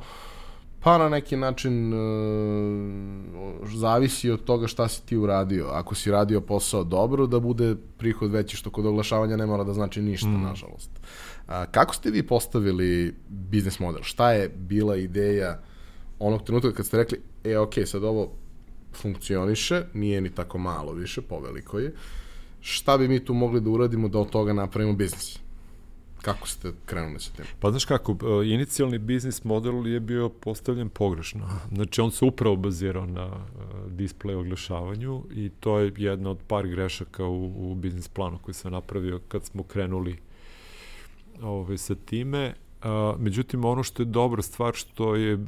[0.81, 1.97] pa na neki način e,
[3.75, 5.67] zavisi od toga šta si ti uradio.
[5.67, 9.75] Ako si radio posao dobro, da bude prihod veći, što kod oglašavanja ne mora da
[9.75, 10.43] znači ništa, mm.
[10.43, 10.91] nažalost.
[11.47, 14.03] A, kako ste vi postavili biznis model?
[14.03, 15.61] Šta je bila ideja
[16.19, 18.33] onog trenutka kad ste rekli, e, ok, sad ovo
[18.95, 21.95] funkcioniše, nije ni tako malo više, poveliko je,
[22.61, 25.39] šta bi mi tu mogli da uradimo da od toga napravimo biznis?
[26.23, 27.45] Kako ste krenuli sa tim?
[27.61, 31.49] Pa znaš kako, e, inicijalni biznis model je bio postavljen pogrešno.
[31.73, 36.67] Znači on se upravo bazirao na uh, display oglašavanju i to je jedna od par
[36.67, 40.19] grešaka u, u biznis planu koji sam napravio kad smo krenuli
[41.43, 42.55] ove, ovaj, sa time.
[42.83, 45.39] A, međutim, ono što je dobra stvar što je,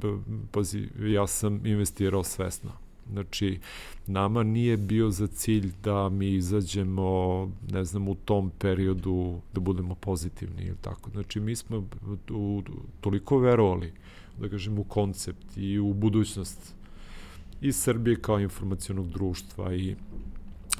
[0.50, 2.72] pazi, ja sam investirao svesno.
[3.12, 3.58] Znači,
[4.06, 9.94] nama nije bio za cilj da mi izađemo, ne znam, u tom periodu da budemo
[9.94, 11.10] pozitivni ili tako.
[11.10, 11.84] Znači, mi smo
[12.30, 12.62] u,
[13.00, 13.92] toliko verovali,
[14.40, 16.74] da kažem, u koncept i u budućnost
[17.60, 19.96] i Srbije kao informacijonog društva i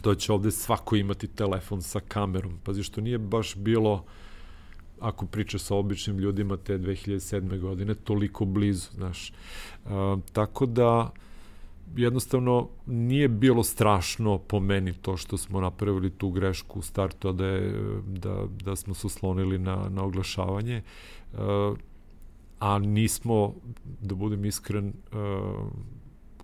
[0.03, 2.53] to će ovde svako imati telefon sa kamerom.
[2.64, 4.05] Pazi, što nije baš bilo
[5.01, 7.59] ako priča sa običnim ljudima te 2007.
[7.61, 9.33] godine, toliko blizu, znaš.
[9.85, 9.91] Uh,
[10.33, 11.11] tako da,
[11.97, 17.32] jednostavno nije bilo strašno po meni to što smo napravili tu grešku u startu, a
[17.32, 17.72] da, je,
[18.07, 20.82] da, da smo se uslonili na, na oglašavanje.
[21.32, 21.38] Uh,
[22.59, 23.55] a nismo,
[24.01, 25.66] da budem iskren, uh,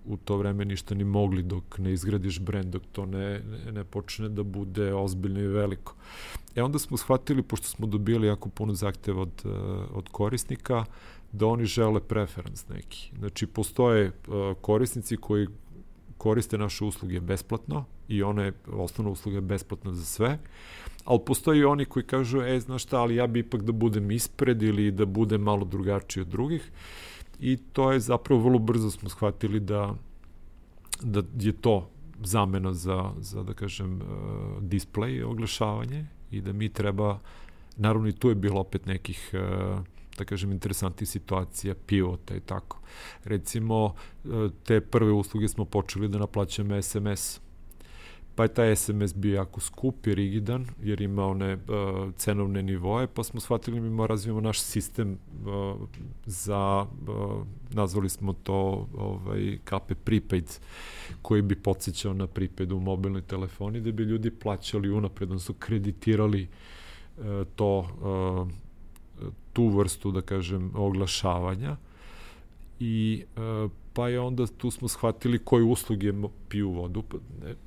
[0.05, 3.85] u to vreme ništa ni mogli dok ne izgradiš brend, dok to ne, ne, ne
[3.85, 5.95] počne da bude ozbiljno i veliko.
[6.55, 9.53] E onda smo shvatili, pošto smo dobili jako puno zahteva od, uh,
[9.93, 10.85] od korisnika,
[11.37, 13.11] da oni žele preferens neki.
[13.19, 15.47] Znači, postoje uh, korisnici koji
[16.19, 18.23] koriste naše usluge besplatno i
[18.73, 20.39] osnovna usluga je besplatna za sve,
[21.05, 24.63] ali postoji oni koji kažu, e, znaš šta, ali ja bi ipak da budem ispred
[24.63, 26.71] ili da budem malo drugačiji od drugih
[27.41, 29.95] i to je zapravo vrlo brzo smo shvatili da,
[31.03, 31.91] da je to
[32.23, 37.19] zamena za, za da kažem, uh, display oglašavanje i da mi treba,
[37.77, 39.79] naravno i tu je bilo opet nekih uh,
[40.19, 42.79] da kažem, interesantnih situacija, pivota i tako.
[43.25, 47.41] Recimo, uh, te prve usluge smo počeli da naplaćamo SMS
[48.37, 51.61] pa je taj SMS bio jako skup i rigidan, jer ima one uh,
[52.17, 55.89] cenovne nivoje, pa smo shvatili mi moramo razvijemo naš sistem uh,
[56.27, 60.51] za, uh, nazvali smo to ovaj, KP Prepaid,
[61.23, 66.49] koji bi podsjećao na prepaid u mobilnoj telefoni, da bi ljudi plaćali unapred, odnosno kreditirali
[67.17, 67.25] uh,
[67.57, 68.49] to, uh,
[69.53, 71.77] tu vrstu, da kažem, oglašavanja.
[72.81, 76.13] I uh, pa je onda tu smo shvatili koje usluge
[76.49, 77.17] piju vodu, pa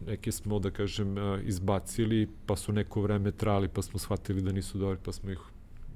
[0.08, 4.78] neke smo, da kažem, izbacili, pa su neko vreme trali, pa smo shvatili da nisu
[4.78, 5.40] dobri, pa smo ih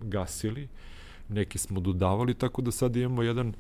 [0.02, 0.68] gasili,
[1.30, 3.54] neke smo dodavali, tako da sad imamo jedan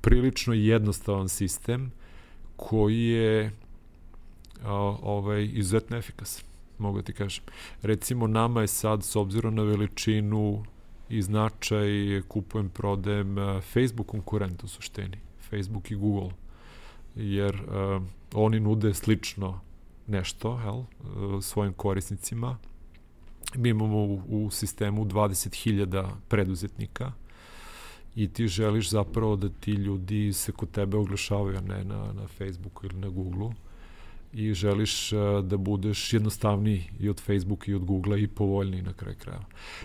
[0.00, 1.90] prilično jednostavan sistem
[2.56, 3.52] koji je
[5.02, 6.44] ovaj, izuzetno efikasan,
[6.78, 7.44] mogu da ti kažem.
[7.82, 10.64] Recimo, nama je sad, s obzirom na veličinu
[11.08, 13.36] i značaj, kupujem, prodajem
[13.72, 15.18] Facebook konkurent u suštini
[15.52, 16.30] Facebook i Google,
[17.14, 18.02] jer uh,
[18.34, 19.60] oni nude slično
[20.06, 22.58] nešto jel, uh, svojim korisnicima.
[23.56, 27.12] Mi imamo u, u sistemu 20.000 preduzetnika
[28.16, 32.86] i ti želiš zapravo da ti ljudi se kod tebe oglašavaju, ne na, na Facebooku
[32.86, 33.52] ili na Googleu
[34.32, 38.92] i želiš uh, da budeš jednostavniji i od Facebooka i od Googlea i povoljniji na
[38.92, 39.44] kraj kraja.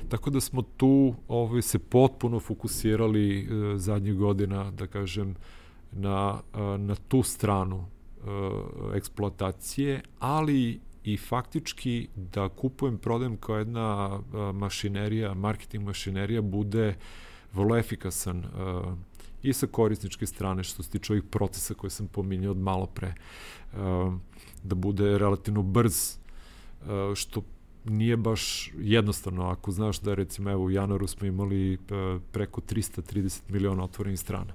[0.09, 5.35] Tako da smo tu ovaj, se potpuno fokusirali uh, zadnjih godina, da kažem,
[5.91, 6.39] na,
[6.77, 7.85] na tu stranu
[8.95, 14.19] eksploatacije, ali i faktički da kupujem, prodajem kao jedna
[14.53, 16.95] mašinerija, marketing mašinerija bude
[17.53, 18.45] vrlo efikasan
[19.43, 23.13] i sa korisničke strane što se tiče ovih procesa koje sam pominjao od malo pre
[24.67, 26.17] da bude relativno brz
[27.15, 27.41] što
[27.85, 31.77] nije baš jednostavno ako znaš da recimo evo u januaru smo imali
[32.31, 34.53] preko 330 miliona otvorenih strana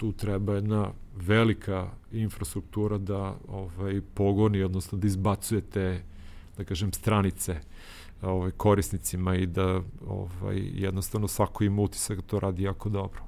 [0.00, 6.02] tu treba jedna velika infrastruktura da ovaj pogoni, odnosno da izbacuje te,
[6.56, 7.60] da kažem, stranice
[8.22, 13.22] ovaj, korisnicima i da ovaj, jednostavno svako ima utisak da to radi jako dobro.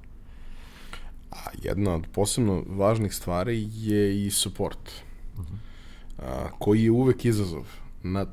[1.31, 4.91] A jedna od posebno važnih stvari je i support,
[5.35, 5.55] uh mhm.
[5.55, 5.72] -huh.
[6.27, 7.67] A, koji je uvek izazov.
[8.03, 8.27] Na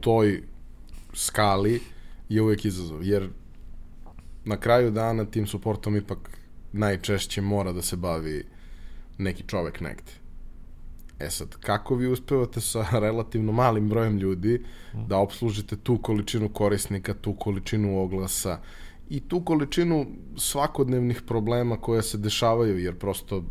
[0.00, 0.42] toj
[1.14, 1.80] skali
[2.28, 3.28] je uvek izazov, jer
[4.44, 6.38] na kraju dana tim supportom ipak
[6.72, 8.44] najčešće mora da se bavi
[9.18, 10.12] neki čovek negde.
[11.18, 14.64] E sad, kako vi uspevate sa relativno malim brojem ljudi
[15.08, 18.60] da obslužite tu količinu korisnika, tu količinu oglasa
[19.10, 23.44] i tu količinu svakodnevnih problema koje se dešavaju, jer prosto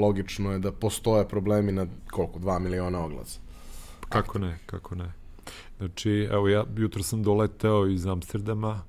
[0.00, 3.40] logično je da postoje problemi na koliko, 2 miliona oglasa.
[4.08, 5.12] Kako ne, kako ne.
[5.78, 8.82] Znači, evo ja jutro sam doleteo iz Amsterdama,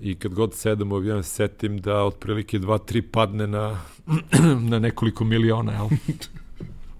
[0.00, 3.80] i kad god sedam u avion setim da otprilike 2-3 padne na,
[4.70, 5.88] na nekoliko miliona, jel?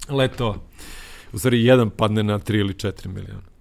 [0.19, 0.57] Leto.
[1.33, 3.56] u stvari jedan padne na 3 ili 4 miliona.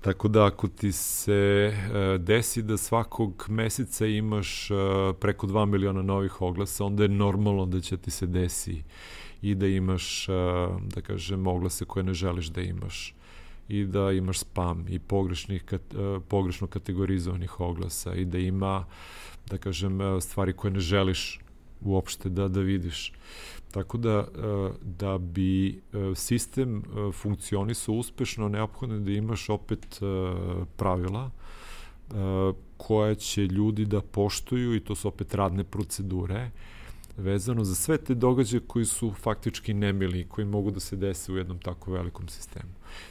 [0.00, 4.78] Tako da ako ti se uh, desi da svakog meseca imaš uh,
[5.20, 8.82] preko 2 miliona novih oglasa, onda je normalno da će ti se desi
[9.42, 10.34] i da imaš, uh,
[10.94, 13.14] da kažem, oglase koje ne želiš da imaš
[13.68, 18.84] i da imaš spam i pogrešnih, uh, pogrešno kategorizovanih oglasa i da ima,
[19.50, 21.40] da kažem, stvari koje ne želiš
[21.80, 23.12] uopšte da, da vidiš.
[23.76, 24.24] Tako da, e,
[24.82, 30.00] da bi e, sistem e, funkcionisao uspešno, neophodno je da imaš opet
[30.76, 31.30] pravila
[32.76, 36.50] koja će ljudi da poštuju i to su opet radne procedure
[37.16, 41.36] vezano za sve te događaje koji su faktički nemili koji mogu da se dese u
[41.36, 42.70] jednom tako velikom sistemu.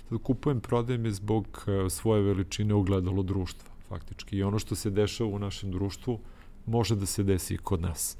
[0.10, 5.30] Sad kupujem, prodajem je zbog svoje veličine ugledalo društva faktički i ono što se dešava
[5.30, 6.20] u našem društvu
[6.66, 8.18] može da se desi i kod nas.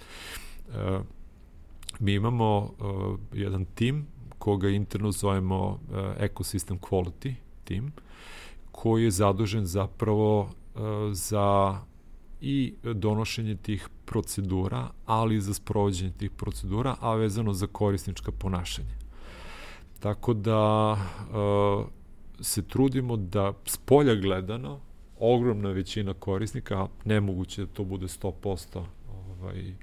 [2.00, 4.08] Mi imamo uh, jedan tim
[4.40, 7.34] koga interno zovemo uh, Ecosystem Quality
[7.64, 7.92] Team,
[8.72, 10.82] koji je zadužen zapravo uh,
[11.12, 11.80] za
[12.42, 18.96] i donošenje tih procedura, ali i za sprovođenje tih procedura, a vezano za korisnička ponašanja.
[20.00, 21.86] Tako da uh,
[22.40, 24.80] se trudimo da s polja gledano
[25.20, 28.84] ogromna većina korisnika, nemoguće da to bude 100%
[29.42, 29.74] ovaj,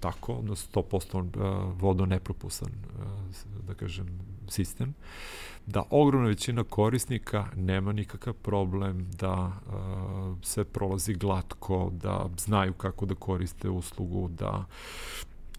[0.00, 2.70] tako, odnosno 100% vodo nepropustan,
[3.66, 4.06] da kažem,
[4.48, 4.94] sistem,
[5.66, 9.52] da ogromna većina korisnika nema nikakav problem da
[10.42, 14.64] sve prolazi glatko, da znaju kako da koriste uslugu, da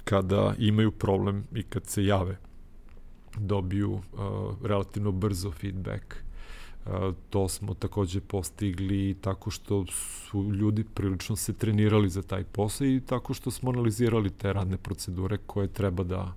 [0.04, 2.38] kada imaju problem i kad se jave
[3.38, 4.02] dobiju uh,
[4.64, 6.16] relativno brzo feedback
[7.30, 13.02] to smo takođe postigli tako što su ljudi prilično se trenirali za taj posao i
[13.06, 16.34] tako što smo analizirali te radne procedure koje treba da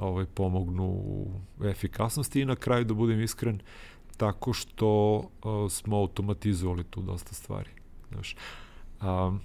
[0.00, 1.30] ovaj, pomognu u
[1.64, 3.60] efikasnosti i na kraju, da budem iskren,
[4.16, 7.70] tako što uh, smo automatizovali tu dosta stvari.
[8.12, 8.36] Znaš,
[9.00, 9.36] a,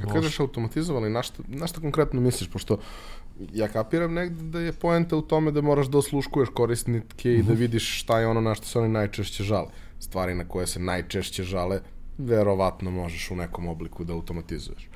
[0.00, 2.50] Kad kažeš automatizovali, na šta, na šta konkretno misliš?
[2.50, 2.78] Pošto
[3.52, 7.52] ja kapiram negde da je poenta u tome da moraš da osluškuješ korisnike i da
[7.52, 7.60] mhm.
[7.60, 9.68] vidiš šta je ono na što se oni najčešće žale.
[9.98, 11.80] Stvari na koje se najčešće žale,
[12.18, 14.88] verovatno možeš u nekom obliku da automatizuješ.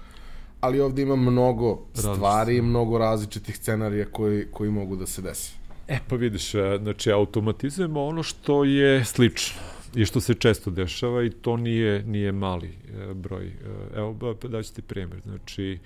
[0.61, 5.53] Ali ovde ima mnogo stvari i mnogo različitih scenarija koji, koji mogu da se desi.
[5.88, 9.61] E, pa vidiš, e, znači automatizujemo ono što je slično
[9.95, 13.47] i što se često dešava i to nije, nije mali e, broj.
[13.47, 13.53] E,
[13.97, 15.20] evo, pa daću ti primjer.
[15.24, 15.78] Znači,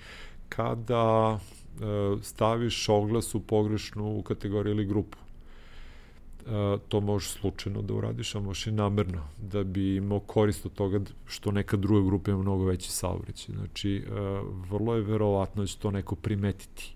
[0.49, 1.39] kada
[2.21, 5.17] staviš oglas u pogrešnu kategoriju ili grupu.
[6.49, 10.73] E, to možeš slučajno da uradiš, a možeš i namerno, da bi imao korist od
[10.73, 13.55] toga što neka druga grupa ima mnogo veći saobraćaj.
[13.55, 14.11] Znači, e,
[14.69, 16.95] vrlo je verovatno da će to neko primetiti.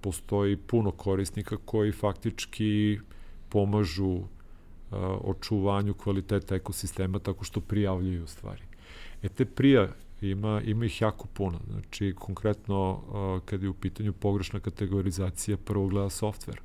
[0.00, 2.98] Postoji puno korisnika koji faktički
[3.48, 4.20] pomažu
[5.24, 8.62] očuvanju kvaliteta ekosistema tako što prijavljuju stvari.
[9.22, 9.88] E te prija,
[10.20, 11.60] Ima, ima ih jako puno.
[11.70, 13.02] Znači, konkretno,
[13.44, 16.60] kad je u pitanju pogrešna kategorizacija, prvo gleda softver.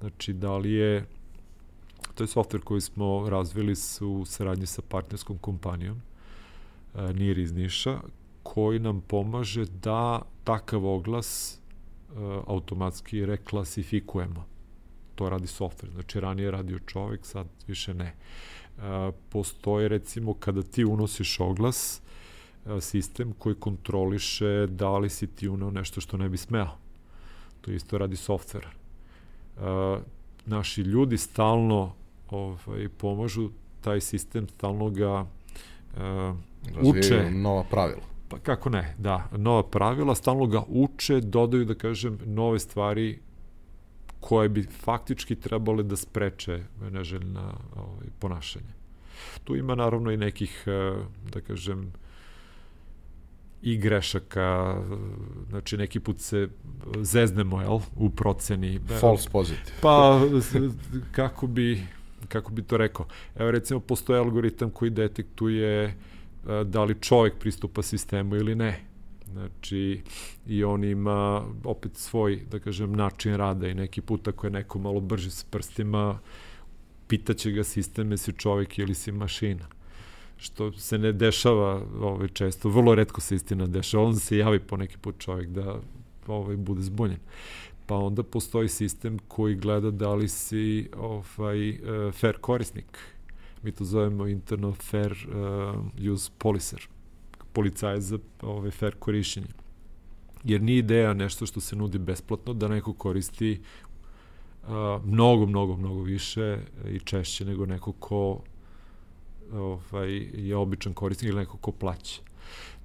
[0.00, 1.06] Znači, da li je
[2.14, 6.00] to je softver koji smo razvili u saradnji sa partnerskom kompanijom
[7.14, 8.00] NIR iz Niša,
[8.42, 11.60] koji nam pomaže da takav oglas
[12.46, 14.44] automatski reklasifikujemo.
[15.14, 15.92] To radi softver.
[15.92, 18.14] Znači, ranije radio čovek, sad više ne.
[19.28, 22.02] Postoje, recimo, kada ti unosiš oglas,
[22.80, 26.68] sistem koji kontroliše da li si ti unao nešto što ne bi smeo.
[27.60, 28.66] To isto radi softver.
[30.46, 31.92] Naši ljudi stalno
[32.30, 33.50] ovaj, pomažu
[33.80, 36.36] taj sistem, stalno ga uh,
[36.82, 37.30] uče.
[37.30, 38.02] nova pravila.
[38.28, 43.18] Pa kako ne, da, nova pravila, stalno ga uče, dodaju, da kažem, nove stvari
[44.20, 48.74] koje bi faktički trebale da spreče neželjna ovaj, ponašanje.
[49.44, 50.64] Tu ima naravno i nekih,
[51.32, 51.92] da kažem,
[53.62, 54.76] i grešaka,
[55.48, 56.48] znači neki put se
[57.02, 58.80] zeznemo, jel, u proceni.
[59.00, 59.76] False positive.
[59.80, 60.20] Pa,
[61.12, 61.82] kako bi,
[62.28, 63.06] kako bi to rekao?
[63.36, 65.94] Evo recimo, postoje algoritam koji detektuje e,
[66.64, 68.80] da li čovjek pristupa sistemu ili ne.
[69.32, 70.02] Znači,
[70.46, 74.78] i on ima opet svoj, da kažem, način rada i neki put ako je neko
[74.78, 76.18] malo brži s prstima,
[77.08, 79.77] pitaće ga sistem si čovjek ili si mašina
[80.38, 84.76] što se ne dešava ovaj, često, vrlo redko se istina dešava, onda se javi po
[84.76, 85.80] neki put čovjek da
[86.26, 87.18] ovaj, bude zbunjen.
[87.86, 92.98] Pa onda postoji sistem koji gleda da li si ovaj, uh, fair korisnik.
[93.62, 96.88] Mi to zovemo interno fair uh, use policer.
[97.52, 99.46] Policaje za ovaj, fair korišćenje.
[100.44, 103.60] Jer nije ideja nešto što se nudi besplatno da neko koristi
[105.04, 106.58] mnogo, mnogo, mnogo više
[106.90, 108.40] i češće nego neko ko
[109.52, 112.20] ovaj, je običan korisnik ili neko ko plaća.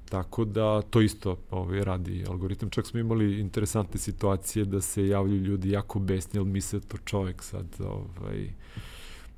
[0.09, 2.69] Tako da to isto ovaj, radi algoritam.
[2.69, 6.97] Čak smo imali interesantne situacije da se javljaju ljudi jako besni, ali misle da to
[7.05, 8.53] čovek sad ovaj,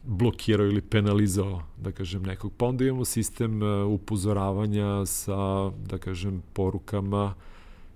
[0.03, 2.53] blokirao ili penalizao, da kažem, nekog.
[2.57, 7.33] Pa onda imamo sistem e, upozoravanja sa, da kažem, porukama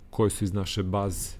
[0.09, 1.38] koje su iz naše baze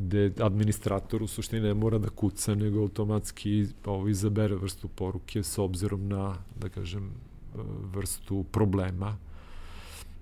[0.00, 5.58] gde administrator u suštini ne mora da kuca, nego automatski ovo, izabere vrstu poruke s
[5.58, 7.58] obzirom na, da kažem, e,
[7.94, 9.16] vrstu problema.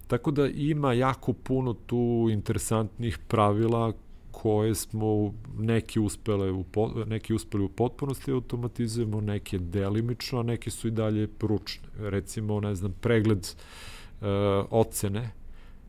[0.07, 3.93] Tako da ima jako puno tu interesantnih pravila
[4.31, 6.64] koje smo neki uspele u,
[7.07, 11.89] neki uspeli u potpunosti automatizujemo, neke delimično, a neke su i dalje ručne.
[11.99, 14.26] Recimo, ne znam, pregled e,
[14.70, 15.38] ocene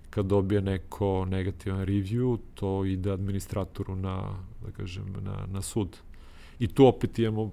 [0.10, 5.98] kad dobije neko negativan review, to ide administratoru na, da kažem, na, na sud.
[6.60, 7.52] I tu opet imamo uh,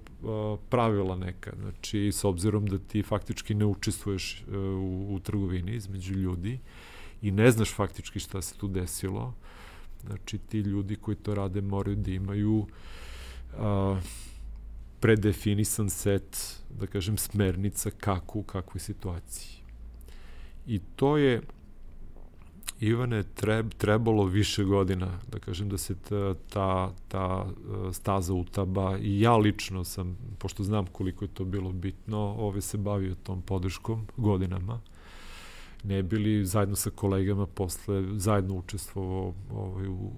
[0.69, 6.13] pravila neka, znači s obzirom da ti faktički ne učestvuješ uh, u, u trgovini između
[6.13, 6.59] ljudi
[7.21, 9.33] i ne znaš faktički šta se tu desilo,
[10.05, 13.97] znači ti ljudi koji to rade moraju da imaju uh,
[14.99, 19.57] predefinisan set, da kažem, smernica kako u kakvoj situaciji.
[20.67, 21.41] I to je
[22.79, 27.45] Ivane, treb, trebalo više godina, da kažem da se ta, ta, ta
[27.89, 32.61] e, staza utaba i ja lično sam, pošto znam koliko je to bilo bitno, ove
[32.61, 34.79] se bavio tom podrškom godinama,
[35.83, 40.11] ne bili zajedno sa kolegama posle zajedno učestvovao ovaj, u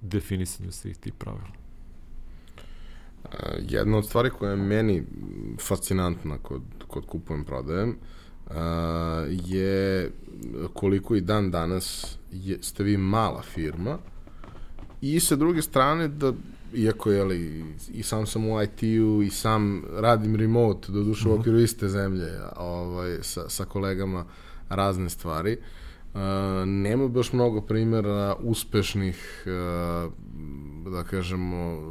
[0.00, 1.60] definisanju svih tih pravila.
[3.68, 5.02] Jedna od stvari koja je meni
[5.60, 7.96] fascinantna kod, kod kupujem prodajem,
[9.30, 10.10] je
[10.74, 13.98] koliko i dan danas je, ste vi mala firma
[15.00, 16.32] i sa druge strane da
[16.74, 21.26] iako je li i sam sam u IT-u i sam radim remote do duše uh
[21.26, 21.30] -huh.
[21.30, 21.40] u mhm.
[21.40, 24.24] okviru iste zemlje ovaj, sa, sa kolegama
[24.68, 25.56] razne stvari
[26.14, 26.20] uh,
[26.66, 30.12] nema baš mnogo primjera uspešnih uh,
[30.92, 31.84] da kažemo uh,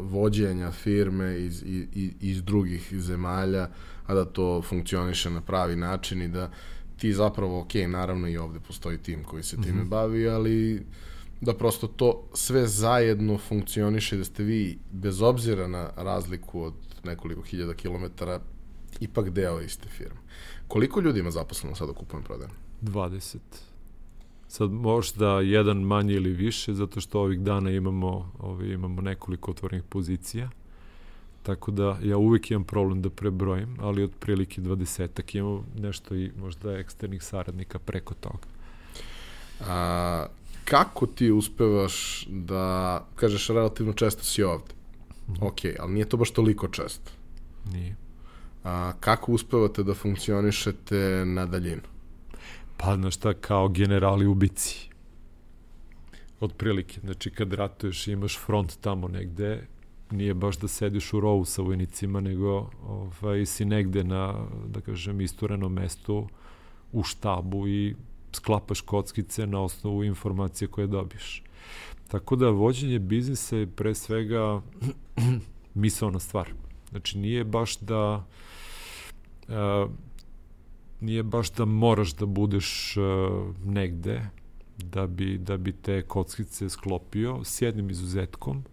[0.00, 3.68] vođenja firme iz, iz, iz drugih zemalja
[4.06, 6.50] a da to funkcioniše na pravi način i da
[6.96, 9.88] ti zapravo, ok, naravno i ovde postoji tim koji se time mm -hmm.
[9.88, 10.86] bavi, ali
[11.40, 16.74] da prosto to sve zajedno funkcioniše, da ste vi, bez obzira na razliku od
[17.04, 18.40] nekoliko hiljada kilometara,
[19.00, 20.20] ipak deo iste firme.
[20.68, 22.52] Koliko ljudi ima zaposleno sada u kupujem prodajem?
[22.82, 23.36] 20.
[24.48, 29.84] Sad možda jedan manje ili više, zato što ovih dana imamo, ovi, imamo nekoliko otvorenih
[29.88, 30.50] pozicija.
[31.44, 36.30] Tako da ja uvek imam problem da prebrojim, ali od prilike 20 imamo nešto i
[36.36, 38.46] možda eksternih saradnika preko toga.
[39.60, 40.26] A,
[40.64, 44.72] kako ti uspevaš da, kažeš, relativno često si ovde?
[45.28, 45.32] Mm.
[45.40, 47.10] Ok, ali nije to baš toliko često.
[47.72, 47.96] Nije.
[48.64, 51.82] A, kako uspevate da funkcionišete na daljinu?
[52.76, 54.88] Pa, znaš šta, kao generali u bici.
[56.40, 57.00] Od prilike.
[57.00, 59.66] Znači, kad ratuješ imaš front tamo negde,
[60.14, 65.20] nije baš da sediš u rovu sa vojnicima, nego ovaj, si negde na, da kažem,
[65.20, 66.28] isturenom mestu
[66.92, 67.94] u štabu i
[68.32, 71.42] sklapaš kockice na osnovu informacije koje dobiš.
[72.08, 74.60] Tako da vođenje biznisa je pre svega
[75.74, 76.52] misalna stvar.
[76.90, 78.24] Znači nije baš da
[79.48, 79.90] uh,
[81.00, 83.04] nije baš da moraš da budeš uh,
[83.64, 84.30] negde
[84.78, 88.64] da bi, da bi te kockice sklopio s jednim izuzetkom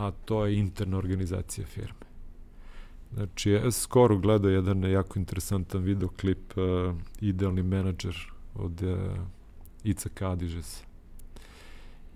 [0.00, 2.06] a to je interna organizacija firme.
[3.14, 8.16] Znači, ja skoro gledao jedan jako interesantan videoklip uh, Idealni menadžer
[8.54, 8.96] od uh,
[9.84, 10.84] Ica Kadižesa.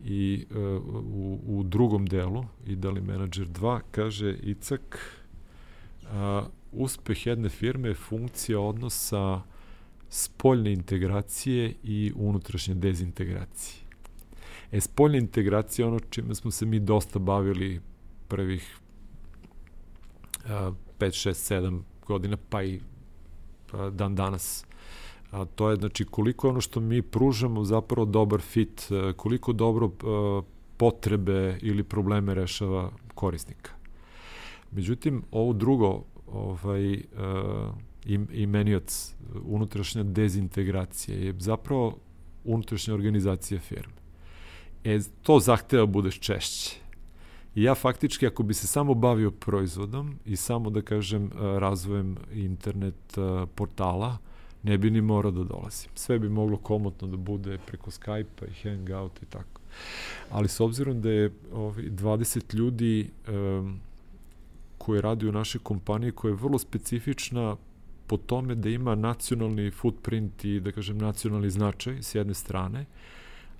[0.04, 0.56] I uh,
[1.04, 4.98] u, u drugom delu, Idealni menadžer 2, kaže Icak,
[6.02, 9.42] uh, uspeh jedne firme je funkcija odnosa
[10.08, 13.83] spoljne integracije i unutrašnje dezintegracije.
[14.74, 17.80] E, spoljna integracija ono čime smo se mi dosta bavili
[18.28, 18.78] prvih
[20.44, 22.80] uh, 5, 6, 7 godina, pa i
[23.70, 24.66] pa dan danas.
[25.30, 30.44] A to je znači koliko ono što mi pružamo zapravo dobar fit, koliko dobro uh,
[30.76, 33.70] potrebe ili probleme rešava korisnika.
[34.72, 37.00] Međutim, ovo drugo, ovaj, uh,
[38.32, 39.14] imenioc,
[39.44, 41.98] unutrašnja dezintegracija je zapravo
[42.44, 44.03] unutrašnja organizacija firme.
[44.84, 46.76] E, to zahteva budeš češće.
[47.54, 52.16] I ja faktički, ako bi se samo bavio proizvodom i samo, da kažem, e, razvojem
[52.32, 54.18] internet e, portala,
[54.62, 55.90] ne bi ni morao da dolazim.
[55.94, 59.60] Sve bi moglo komotno da bude preko Skype-a i Hangout i tako.
[60.30, 63.80] Ali s obzirom da je ovi 20 ljudi um,
[64.78, 67.56] koje radi u našoj kompaniji koja je vrlo specifična
[68.06, 72.84] po tome da ima nacionalni footprint i da kažem nacionalni značaj s jedne strane,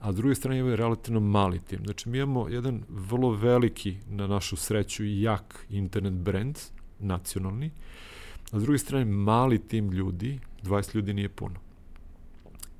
[0.04, 1.80] a s druge strane je relativno mali tim.
[1.84, 6.58] Znači mi imamo jedan vrlo veliki, na našu sreću, i jak internet brand,
[6.98, 7.70] nacionalni,
[8.52, 11.60] a s druge strane mali tim ljudi, 20 ljudi nije puno.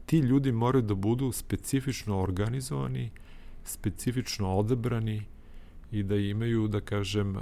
[0.06, 3.10] Ti ljudi moraju da budu specifično organizovani,
[3.64, 5.22] specifično odebrani
[5.92, 7.36] i da imaju, da kažem,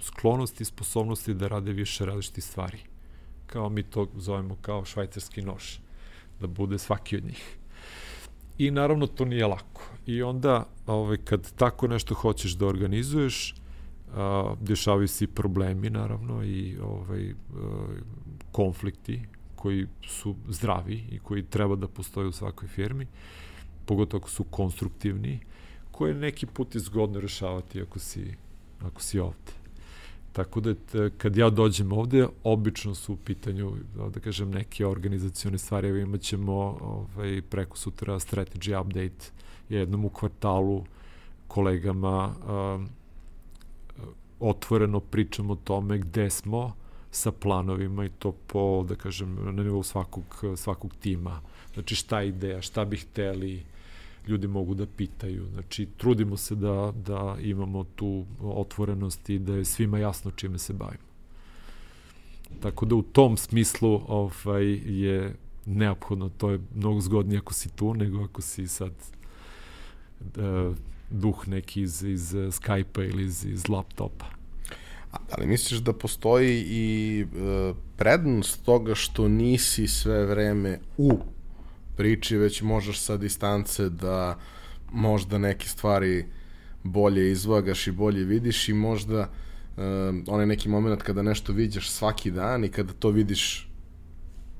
[0.00, 2.78] sklonosti i sposobnosti da rade više različitih stvari.
[3.46, 5.78] Kao mi to zovemo kao švajcarski nož,
[6.40, 7.57] da bude svaki od njih.
[8.58, 9.82] I naravno to nije lako.
[10.06, 13.54] I onda ovaj, kad tako nešto hoćeš da organizuješ,
[14.14, 17.34] a, dešavaju se i problemi naravno i ovaj, a,
[18.52, 19.22] konflikti
[19.56, 23.06] koji su zdravi i koji treba da postoje u svakoj firmi,
[23.86, 25.40] pogotovo ako su konstruktivni,
[25.90, 28.34] koje neki put je zgodno rešavati ako si,
[28.82, 29.57] ako si ovde.
[30.38, 30.74] Tako da
[31.18, 33.72] kad ja dođem ovde, obično su u pitanju,
[34.14, 35.88] da kažem, neke organizacione stvari.
[35.88, 39.32] Evo imat ćemo ovaj, preko sutra strategy update
[39.68, 40.84] jednom u kvartalu
[41.48, 42.88] kolegama um,
[44.40, 46.72] otvoreno pričamo o tome gde smo
[47.10, 51.40] sa planovima i to po, da kažem, na nivou svakog, svakog tima.
[51.74, 53.64] Znači šta je ideja, šta bi hteli,
[54.28, 55.46] ljudi mogu da pitaju.
[55.52, 60.72] Znači, trudimo se da, da imamo tu otvorenost i da je svima jasno čime se
[60.72, 61.08] bavimo.
[62.60, 65.34] Tako da u tom smislu ovaj, je
[65.66, 68.92] neophodno, to je mnogo zgodnije ako si tu nego ako si sad
[70.20, 70.76] uh,
[71.10, 74.38] duh neki iz, iz Skype-a ili iz, iz laptopa.
[75.30, 81.18] Ali misliš da postoji i e, prednost toga što nisi sve vreme u
[81.98, 84.38] priči, već možeš sa distance da
[84.92, 86.26] možda neke stvari
[86.82, 89.82] bolje izvagaš i bolje vidiš i možda uh,
[90.26, 93.68] onaj neki moment kada nešto vidiš svaki dan i kada to vidiš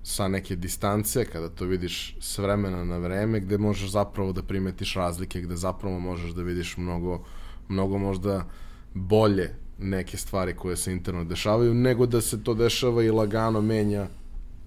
[0.02, 4.94] sa neke distance, kada to vidiš s vremena na vreme, gde možeš zapravo da primetiš
[4.94, 7.24] razlike, gde zapravo možeš da vidiš mnogo,
[7.68, 8.48] mnogo možda
[8.94, 14.08] bolje neke stvari koje se interno dešavaju, nego da se to dešava i lagano menja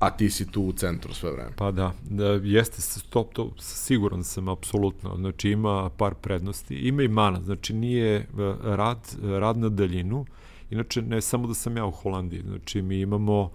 [0.02, 1.52] a ti si tu u centru sve vreme.
[1.56, 5.16] Pa da, da jeste stop, to siguran sam apsolutno.
[5.18, 8.26] Znači ima par prednosti, ima i mana, znači nije e,
[8.64, 10.26] rad, rad na daljinu.
[10.70, 13.52] Inače ne samo da sam ja u Holandiji, znači mi imamo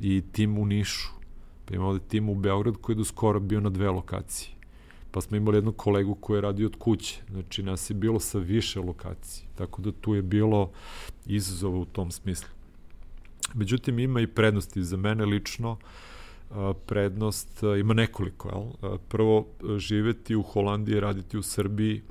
[0.00, 1.10] i tim u Nišu,
[1.64, 4.50] pa imamo tim u Beograd koji je do skoro bio na dve lokacije.
[5.10, 8.38] Pa smo imali jednog kolegu koji je radio od kuće, znači nas je bilo sa
[8.38, 10.70] više lokacije, tako da tu je bilo
[11.26, 12.48] izazova u tom smislu.
[13.54, 15.76] Međutim, ima i prednosti za mene lično.
[16.86, 18.48] Prednost ima nekoliko.
[18.48, 18.98] Jel?
[19.08, 22.02] Prvo, živeti u Holandiji, raditi u Srbiji,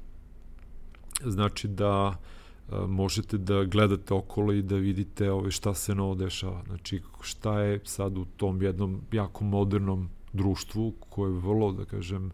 [1.26, 2.18] znači da
[2.88, 6.64] možete da gledate okolo i da vidite ove šta se novo dešava.
[6.68, 12.32] Znači šta je sad u tom jednom jako modernom društvu koje je vrlo, da kažem,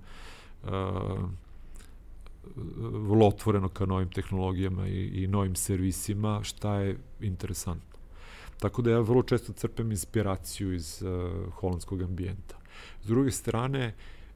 [2.77, 7.86] vrlo otvoreno ka novim tehnologijama i, i novim servisima, šta je interesantno.
[8.59, 12.55] Tako da ja vrlo često crpem inspiraciju iz uh, holandskog ambijenta.
[13.03, 13.93] S druge strane,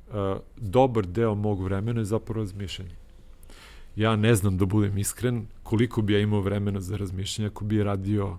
[0.08, 0.14] uh,
[0.58, 2.96] dobar deo mog vremena je zapravo razmišljanje.
[3.96, 7.84] Ja ne znam da budem iskren koliko bi ja imao vremena za razmišljanje ako bi
[7.84, 8.38] radio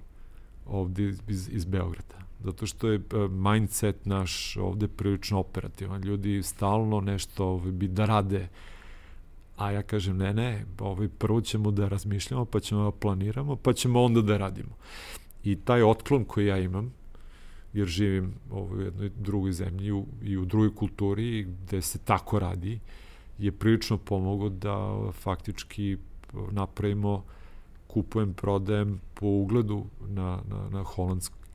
[0.67, 2.23] ovde iz, iz Beograda.
[2.45, 6.03] Zato što je uh, mindset naš ovde prilično operativan.
[6.03, 8.49] Ljudi stalno nešto ovaj, bi da rade
[9.57, 13.73] a ja kažem ne, ne, ovaj, prvo ćemo da razmišljamo, pa ćemo da planiramo, pa
[13.73, 14.77] ćemo onda da radimo.
[15.45, 16.93] I taj otklon koji ja imam,
[17.73, 22.81] jer živim u jednoj drugoj zemlji u, i u drugoj kulturi gde se tako radi,
[23.39, 25.97] je prilično pomogao da faktički
[26.51, 27.25] napravimo,
[27.87, 30.85] kupujem, prodajem po ugledu na, na, na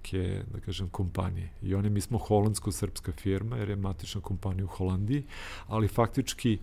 [0.07, 1.49] holandske, da kažem, kompanije.
[1.61, 5.23] I oni, mi smo holandsko-srpska firma, jer je matična kompanija u Holandiji,
[5.67, 6.59] ali faktički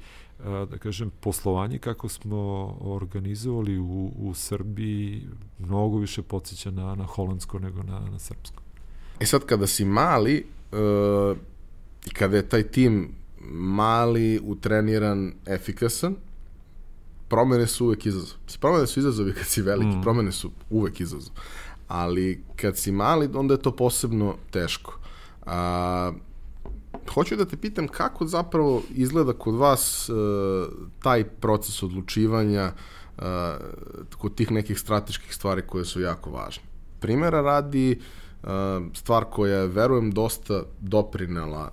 [0.70, 2.36] da kažem, poslovanje kako smo
[2.80, 5.22] organizovali u, u Srbiji
[5.58, 8.62] mnogo više podsjeća na, na holandsko nego na, na srpsko.
[9.20, 11.36] E sad, kada si mali uh,
[12.12, 13.14] kada je taj tim
[13.50, 16.16] mali, utreniran, efikasan,
[17.28, 18.36] promene su uvek izazov.
[18.60, 20.02] Promene su izazovi kad si veliki, mm.
[20.02, 21.32] promene su uvek izazov.
[21.94, 24.98] Ali kad si mali, onda je to posebno teško.
[25.46, 26.12] A,
[27.14, 30.16] hoću da te pitam kako zapravo izgleda kod vas uh,
[31.02, 32.72] taj proces odlučivanja
[33.16, 33.24] uh,
[34.18, 36.62] kod tih nekih strateških stvari koje su jako važne.
[37.00, 38.00] Primera radi,
[38.94, 41.72] stvar koja je, verujem, dosta doprinela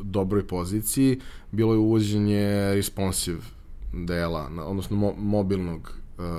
[0.00, 1.20] dobroj poziciji,
[1.50, 3.40] bilo je uvođenje responsive
[3.92, 5.92] dela, odnosno mo mobilnog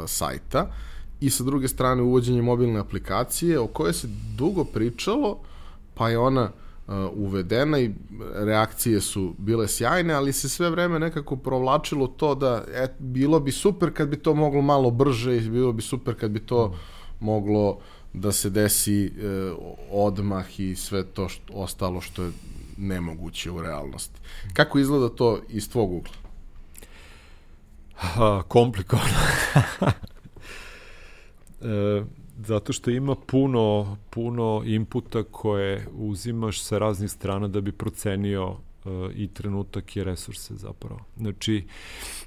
[0.07, 0.71] sajta
[1.23, 5.39] i sa druge strane uvođenje mobilne aplikacije o kojoj se dugo pričalo,
[5.93, 7.91] pa je ona uh, uvedena i
[8.33, 13.51] reakcije su bile sjajne, ali se sve vreme nekako provlačilo to da et, bilo bi
[13.51, 16.75] super kad bi to moglo malo brže i bilo bi super kad bi to
[17.19, 17.79] moglo
[18.13, 19.13] da se desi uh,
[19.91, 22.31] odmah i sve to što, ostalo što je
[22.77, 24.19] nemoguće u realnosti.
[24.53, 26.13] Kako izgleda to iz tvog ugla?
[28.47, 29.17] Komplikovano.
[31.63, 32.03] e,
[32.37, 38.57] zato što ima puno, puno inputa koje uzimaš sa raznih strana da bi procenio uh,
[39.15, 40.99] i trenutak i resurse zapravo.
[41.17, 41.63] Znači,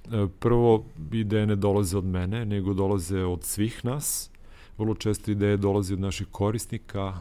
[0.05, 4.31] uh, prvo ideje ne dolaze od mene, nego dolaze od svih nas.
[4.79, 7.21] Vrlo često ideje dolaze od naših korisnika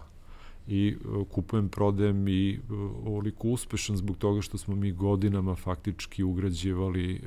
[0.67, 2.59] i uh, kupujem, prodajem i
[3.05, 7.21] ovoliko uspešan zbog toga što smo mi godinama faktički ugrađivali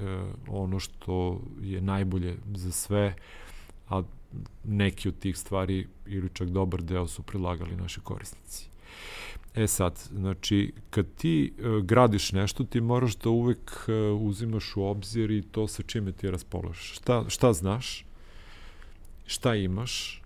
[0.48, 3.14] ono što je najbolje za sve,
[3.88, 4.02] a
[4.64, 8.68] neki od tih stvari ili čak dobar deo su predlagali naši korisnici.
[9.54, 14.82] E sad, znači, kad ti uh, gradiš nešto, ti moraš da uvek uh, uzimaš u
[14.82, 16.92] obzir i to sa čime ti raspolažeš.
[16.92, 18.04] Šta, šta znaš,
[19.26, 20.22] šta imaš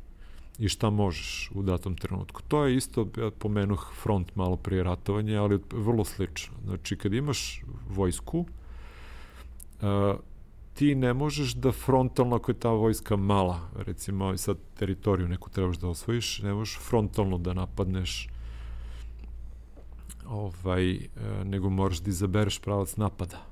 [0.59, 2.43] i šta možeš u datom trenutku.
[2.49, 6.55] To je isto, ja pomenuh front malo prije ratovanja, ali vrlo slično.
[6.65, 8.47] Znači, kad imaš vojsku,
[9.81, 10.17] uh,
[10.75, 15.77] ti ne možeš da frontalno, ako je ta vojska mala, recimo sad teritoriju neku trebaš
[15.77, 18.29] da osvojiš, ne možeš frontalno da napadneš
[20.27, 21.09] ovaj, e,
[21.45, 23.47] nego moraš da izabereš pravac napada.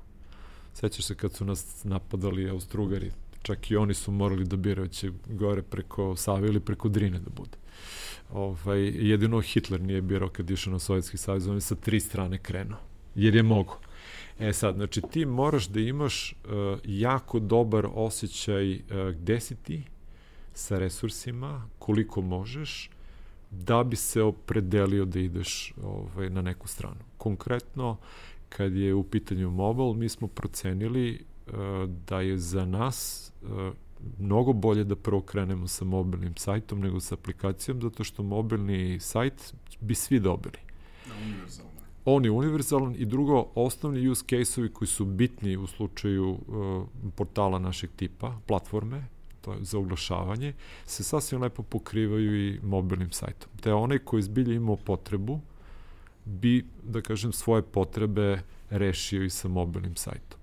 [0.73, 3.11] Sećaš se kad su nas napadali Austrugari,
[3.41, 7.29] čak i oni su morali da biraju će gore preko Save ili preko Drine da
[7.29, 7.57] bude.
[8.33, 12.37] Ovaj, jedino Hitler nije birao kad išao na Sovjetski savjez, on je sa tri strane
[12.37, 12.79] krenuo,
[13.15, 13.77] jer je mogo.
[14.41, 18.81] E sad, znači ti moraš da imaš uh, jako dobar osjećaj uh,
[19.15, 19.83] gde si ti
[20.53, 22.89] sa resursima, koliko možeš,
[23.51, 26.99] da bi se opredelio da ideš ovaj, na neku stranu.
[27.17, 27.97] Konkretno,
[28.49, 31.53] kad je u pitanju mobile, mi smo procenili uh,
[32.07, 33.73] da je za nas uh,
[34.19, 39.53] mnogo bolje da prvo krenemo sa mobilnim sajtom nego sa aplikacijom, zato što mobilni sajt
[39.79, 40.57] bi svi dobili.
[41.07, 41.70] Na univerzalno
[42.05, 47.59] on je univerzalan i drugo, osnovni use case-ovi koji su bitni u slučaju uh, portala
[47.59, 49.05] našeg tipa, platforme,
[49.41, 50.53] to je za oglašavanje,
[50.85, 53.49] se sasvim lepo pokrivaju i mobilnim sajtom.
[53.61, 55.39] Te onaj koji zbilje imao potrebu
[56.25, 60.39] bi, da kažem, svoje potrebe rešio i sa mobilnim sajtom.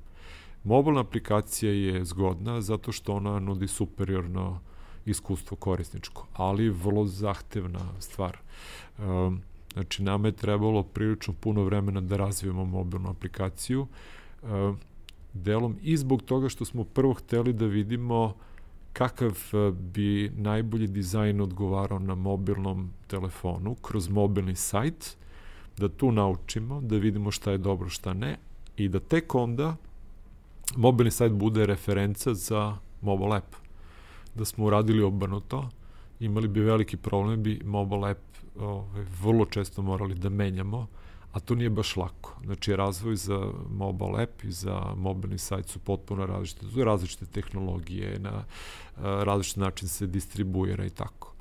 [0.64, 4.60] Mobilna aplikacija je zgodna zato što ona nudi superiorno
[5.06, 8.39] iskustvo korisničko, ali vrlo zahtevna stvar.
[8.98, 9.43] Um,
[9.73, 13.86] Znači, nama je trebalo prilično puno vremena da razvijemo mobilnu aplikaciju,
[14.43, 14.77] uh,
[15.32, 18.35] delom i zbog toga što smo prvo hteli da vidimo
[18.93, 25.16] kakav e, bi najbolji dizajn odgovarao na mobilnom telefonu kroz mobilni sajt,
[25.77, 28.36] da tu naučimo, da vidimo šta je dobro, šta ne,
[28.77, 29.77] i da tek onda
[30.77, 33.55] mobilni sajt bude referenca za mobile app.
[34.35, 35.69] Da smo uradili obrnuto,
[36.20, 38.27] imali bi veliki problem, bi mobile app
[38.60, 40.86] ovaj, vrlo često morali da menjamo,
[41.32, 42.36] a to nije baš lako.
[42.44, 46.66] Znači, razvoj za mobile app i za mobilni sajt su potpuno različite.
[46.74, 48.44] To različite tehnologije, na
[49.02, 51.35] različit način se distribuira i tako.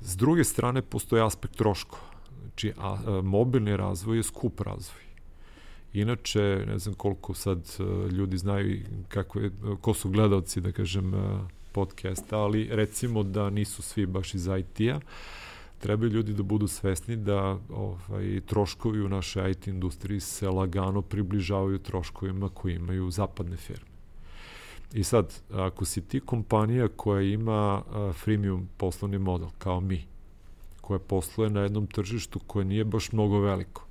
[0.00, 2.02] S druge strane, postoje aspekt troškova.
[2.40, 5.02] Znači, a, a, mobilni razvoj je skup razvoj.
[5.92, 7.76] Inače, ne znam koliko sad
[8.12, 9.50] ljudi znaju kakve,
[9.80, 11.12] ko su gledalci, da kažem,
[11.72, 15.00] podcasta, ali recimo da nisu svi baš iz IT-a,
[15.80, 21.78] trebaju ljudi da budu svesni da ovaj, troškovi u našoj IT industriji se lagano približavaju
[21.78, 23.90] troškovima koji imaju zapadne firme.
[24.92, 30.04] I sad, ako si ti kompanija koja ima a, freemium poslovni model, kao mi,
[30.80, 33.86] koja posluje na jednom tržištu koje nije baš mnogo veliko.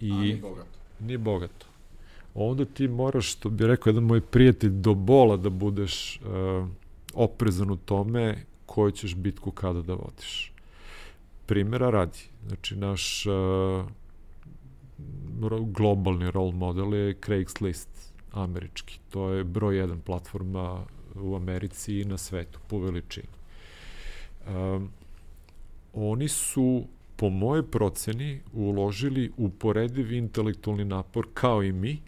[0.00, 0.78] I, A nije bogato.
[1.00, 1.66] Nije bogato.
[2.34, 6.68] Onda ti moraš, što bi rekao jedan moj prijatelj, do bola da budeš uh,
[7.14, 10.52] oprezan u tome koju ćeš bitku kada da vodiš.
[11.46, 13.84] Primera radi, znači naš uh,
[15.66, 17.88] globalni role model je Craigslist
[18.32, 18.98] američki.
[19.10, 20.84] To je broj jedan platforma
[21.14, 23.28] u Americi i na svetu po veličini.
[24.48, 24.88] Um,
[25.92, 26.84] oni su
[27.16, 32.00] po moje proceni uložili uporediv intelektualni napor kao i mi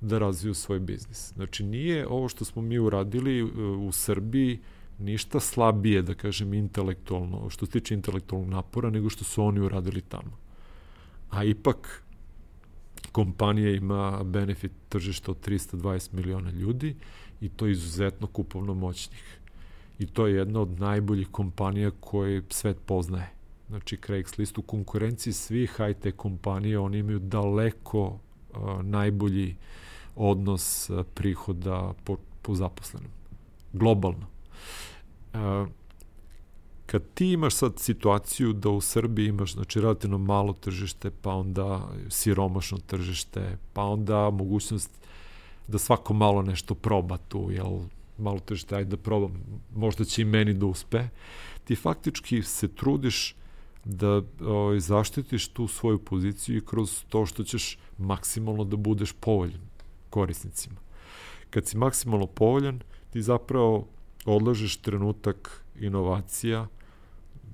[0.00, 1.32] da razviju svoj biznis.
[1.32, 3.50] Znači nije ovo što smo mi uradili uh,
[3.88, 4.58] u Srbiji
[4.98, 10.00] ništa slabije, da kažem, intelektualno, što se tiče intelektualnog napora, nego što su oni uradili
[10.00, 10.38] tamo.
[11.30, 12.02] A ipak,
[13.12, 16.96] kompanija ima benefit tržišta od 320 miliona ljudi
[17.40, 19.38] i to je izuzetno kupovno moćnih.
[19.98, 23.30] I to je jedna od najboljih kompanija koje svet poznaje.
[23.68, 29.56] Znači, Craigslist u konkurenciji svih high-tech kompanija, oni imaju daleko uh, najbolji
[30.16, 33.10] odnos prihoda po, po zaposlenom.
[33.72, 34.35] Globalno.
[36.86, 41.88] Kad ti imaš sad situaciju da u Srbiji imaš znači relativno malo tržište, pa onda
[42.08, 44.90] siromašno tržište, pa onda mogućnost
[45.68, 47.78] da svako malo nešto proba tu, jel,
[48.18, 49.32] malo tržište, ajde da probam,
[49.74, 51.08] možda će i meni da uspe,
[51.64, 53.34] ti faktički se trudiš
[53.84, 59.12] da o, ovaj, zaštitiš tu svoju poziciju i kroz to što ćeš maksimalno da budeš
[59.12, 59.60] povoljan
[60.10, 60.76] korisnicima.
[61.50, 62.80] Kad si maksimalno povoljan,
[63.10, 63.86] ti zapravo
[64.26, 66.66] odlažeš trenutak inovacija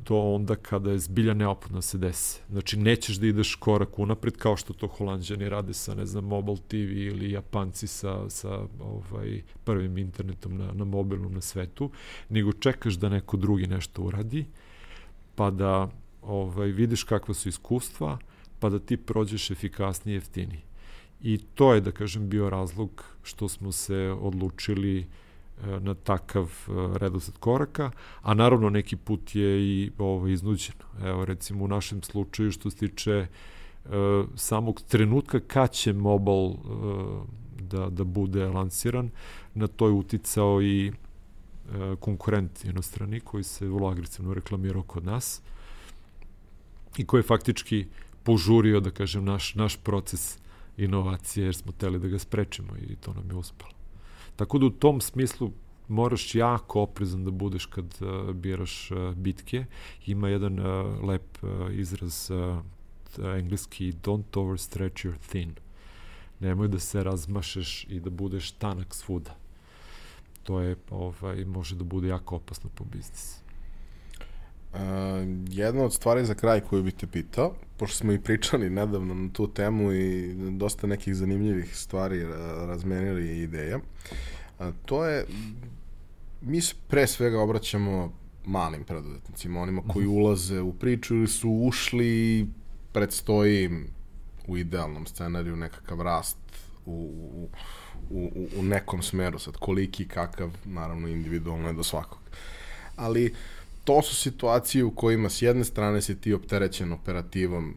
[0.07, 2.41] do onda kada je zbilja neophodno da se desi.
[2.51, 6.57] Znači, nećeš da ideš korak unapred kao što to holandjani rade sa, ne znam, Mobile
[6.69, 11.91] TV ili Japanci sa, sa ovaj, prvim internetom na, na mobilnom na svetu,
[12.29, 14.45] nego čekaš da neko drugi nešto uradi,
[15.35, 15.91] pa da
[16.23, 18.19] ovaj, vidiš kakva su iskustva,
[18.61, 20.63] pa da ti prođeš efikasnije i jeftiniji.
[21.21, 25.07] I to je, da kažem, bio razlog što smo se odlučili uh,
[25.81, 27.91] na takav e, redosled koraka,
[28.23, 30.85] a naravno neki put je i ovo iznuđeno.
[31.05, 33.29] Evo recimo u našem slučaju što se tiče e,
[34.35, 36.57] samog trenutka kad će mobile e,
[37.61, 39.11] da, da bude lansiran,
[39.55, 40.93] na to je uticao i e,
[42.01, 45.43] konkurent inostrani koji se vrlo agresivno reklamirao kod nas
[46.97, 47.87] i koji je faktički
[48.23, 50.39] požurio, da kažem, naš, naš proces
[50.77, 53.82] inovacije jer smo teli da ga sprečimo i to nam je uspelo.
[54.43, 55.53] Tako da u tom smislu
[55.89, 59.65] moraš jako oprezan da budeš kad uh, biraš uh, bitke.
[60.07, 62.59] Ima jedan uh, lep uh, izraz uh,
[63.37, 65.55] engleski don't overstretch your thin.
[66.41, 69.37] Nemoj da se razmašeš i da budeš tanak svuda.
[70.43, 73.42] To je, ovaj, može da bude jako opasno po biznis.
[74.73, 74.79] Uh,
[75.49, 79.33] jedna od stvari za kraj koju bih te pitao, pošto smo i pričali nedavno na
[79.33, 82.25] tu temu i dosta nekih zanimljivih stvari
[82.67, 83.81] razmenili i ideja,
[84.59, 85.27] a, to je,
[86.41, 88.13] mi se pre svega obraćamo
[88.45, 90.15] malim preduzetnicima, onima koji mhm.
[90.15, 92.47] ulaze u priču ili su ušli
[92.93, 93.87] predstoji im
[94.47, 96.39] u idealnom scenariju nekakav rast
[96.87, 97.49] u, u,
[98.11, 102.19] u, u nekom smeru, sad koliki, kakav, naravno individualno je do svakog.
[102.97, 103.35] Ali
[103.85, 107.75] to su situacije u kojima s jedne strane si ti opterećen operativom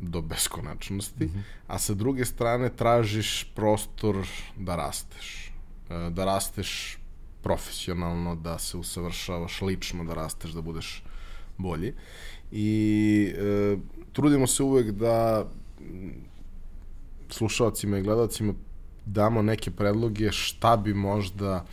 [0.00, 1.42] do beskonačnosti, mm -hmm.
[1.66, 5.52] a sa druge strane tražiš prostor da rasteš.
[5.90, 6.98] E, da rasteš
[7.42, 11.02] profesionalno, da se usavršavaš lično, da rasteš, da budeš
[11.58, 11.94] bolji.
[12.52, 13.76] I e,
[14.12, 15.46] trudimo se uvek da
[17.30, 18.54] slušalcima i gledalcima
[19.06, 21.64] damo neke predloge šta bi možda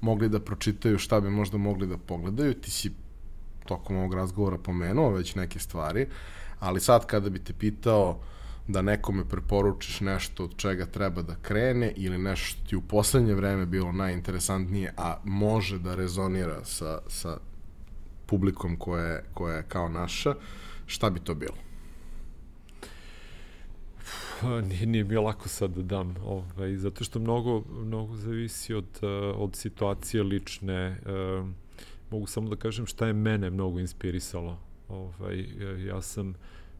[0.00, 2.54] mogli da pročitaju, šta bi možda mogli da pogledaju.
[2.54, 2.90] Ti si
[3.66, 6.06] tokom ovog razgovora pomenuo već neke stvari,
[6.60, 8.18] ali sad kada bi te pitao
[8.68, 13.66] da nekome preporučiš nešto od čega treba da krene ili nešto ti u poslednje vreme
[13.66, 17.38] bilo najinteresantnije, a može da rezonira sa, sa
[18.26, 20.34] publikom koja je, koja je kao naša,
[20.86, 21.56] šta bi to bilo?
[24.68, 28.98] Nije, nije mi lako sad da dam, ovaj, zato što mnogo, mnogo zavisi od,
[29.36, 30.98] od situacije lične,
[31.40, 31.48] uh,
[32.12, 34.58] mogu samo da kažem šta je mene mnogo inspirisalo.
[34.88, 35.46] Ovaj,
[35.86, 36.34] ja sam,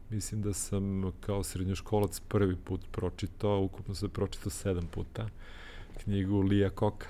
[0.09, 5.27] mislim da sam kao srednjoškolac prvi put pročitao, ukupno sam pročitao sedam puta,
[6.03, 7.07] knjigu Lija Koka.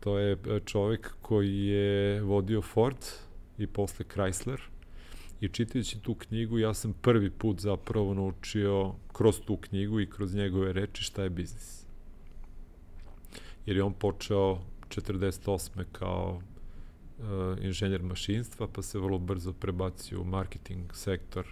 [0.00, 2.96] To je e, čovek koji je vodio Ford
[3.58, 4.60] i posle Chrysler
[5.40, 10.34] i čitajući tu knjigu ja sam prvi put zapravo naučio kroz tu knjigu i kroz
[10.34, 11.86] njegove reči šta je biznis.
[13.66, 15.84] Jer je on počeo 48.
[15.92, 16.40] kao
[17.60, 21.46] inženjer mašinstva, pa se vrlo brzo prebacio u marketing sektor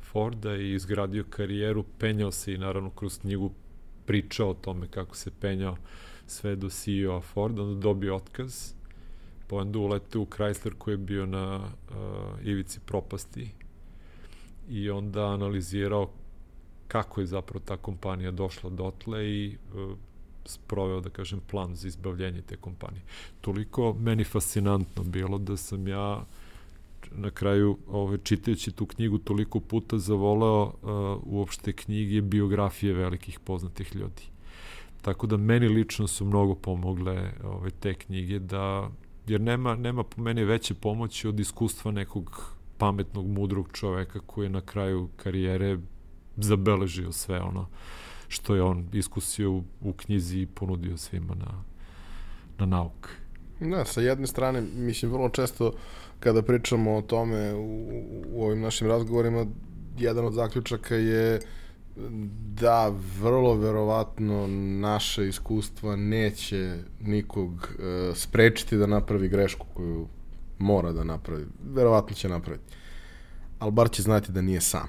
[0.00, 3.50] Forda i izgradio karijeru, penjao se i naravno kroz knjigu
[4.06, 5.76] pričao o tome kako se penjao
[6.26, 8.72] sve do CEO-a Forda, onda dobio otkaz,
[9.48, 11.94] pa onda ulete u Chrysler koji je bio na uh,
[12.42, 13.50] ivici propasti
[14.68, 16.10] i onda analizirao
[16.88, 19.96] kako je zapravo ta kompanija došla dotle i uh,
[20.46, 23.02] sproveo, da kažem, plan za izbavljenje te kompanije.
[23.40, 26.24] Toliko meni fascinantno bilo da sam ja
[27.12, 30.72] na kraju ovaj, čitajući tu knjigu toliko puta zavoleo uh,
[31.26, 34.22] uopšte knjige biografije velikih poznatih ljudi.
[35.02, 38.90] Tako da meni lično su mnogo pomogle ove, te knjige da
[39.26, 44.50] jer nema, nema po meni veće pomoći od iskustva nekog pametnog, mudrog čoveka koji je
[44.50, 45.78] na kraju karijere
[46.36, 47.66] zabeležio sve ono
[48.28, 51.64] što je on iskusio u, u knjizi i ponudio svima na,
[52.58, 53.08] na nauk.
[53.60, 55.72] Da, sa jedne strane, mislim, vrlo često
[56.20, 57.88] kada pričamo o tome u,
[58.28, 59.46] u ovim našim razgovorima,
[59.98, 61.40] jedan od zaključaka je
[62.54, 64.46] da vrlo verovatno
[64.80, 70.08] naše iskustva neće nikog uh, sprečiti da napravi grešku koju
[70.58, 71.46] mora da napravi.
[71.64, 72.64] Verovatno će napraviti.
[73.58, 74.88] Ali bar će znati da nije sam.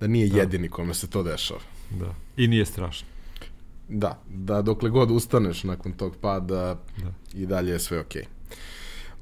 [0.00, 0.38] Da nije da.
[0.38, 1.60] jedini kome se to dešava.
[1.90, 2.14] Da.
[2.36, 3.08] I nije strašno.
[3.88, 7.12] Da, da dokle god ustaneš nakon tog pada da.
[7.34, 8.22] i dalje je sve okej.
[8.22, 8.26] Okay.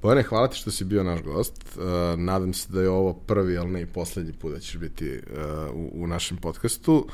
[0.05, 1.77] Bojane, hvala ti što si bio naš gost.
[1.77, 1.85] Uh,
[2.21, 5.75] nadam se da je ovo prvi, ali ne i poslednji put da ćeš biti uh,
[5.75, 7.07] u, u našem podcastu.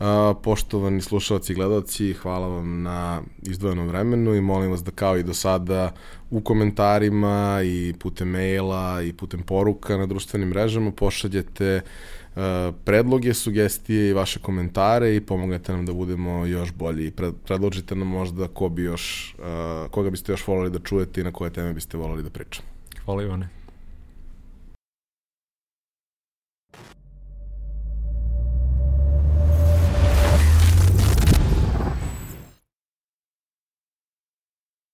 [0.00, 0.06] Uh,
[0.42, 5.22] poštovani slušalci i gledalci, hvala vam na izdvojenom vremenu i molim vas da kao i
[5.22, 5.92] do sada
[6.30, 11.90] u komentarima i putem maila i putem poruka na društvenim mrežama pošaljete uh,
[12.84, 17.12] predloge, sugestije i vaše komentare i pomognete nam da budemo još bolji.
[17.44, 19.36] Predložite nam možda ko bi još,
[19.90, 22.68] koga biste još volili da čujete i na koje teme biste volili da pričamo.
[23.04, 23.48] Hvala Ivane.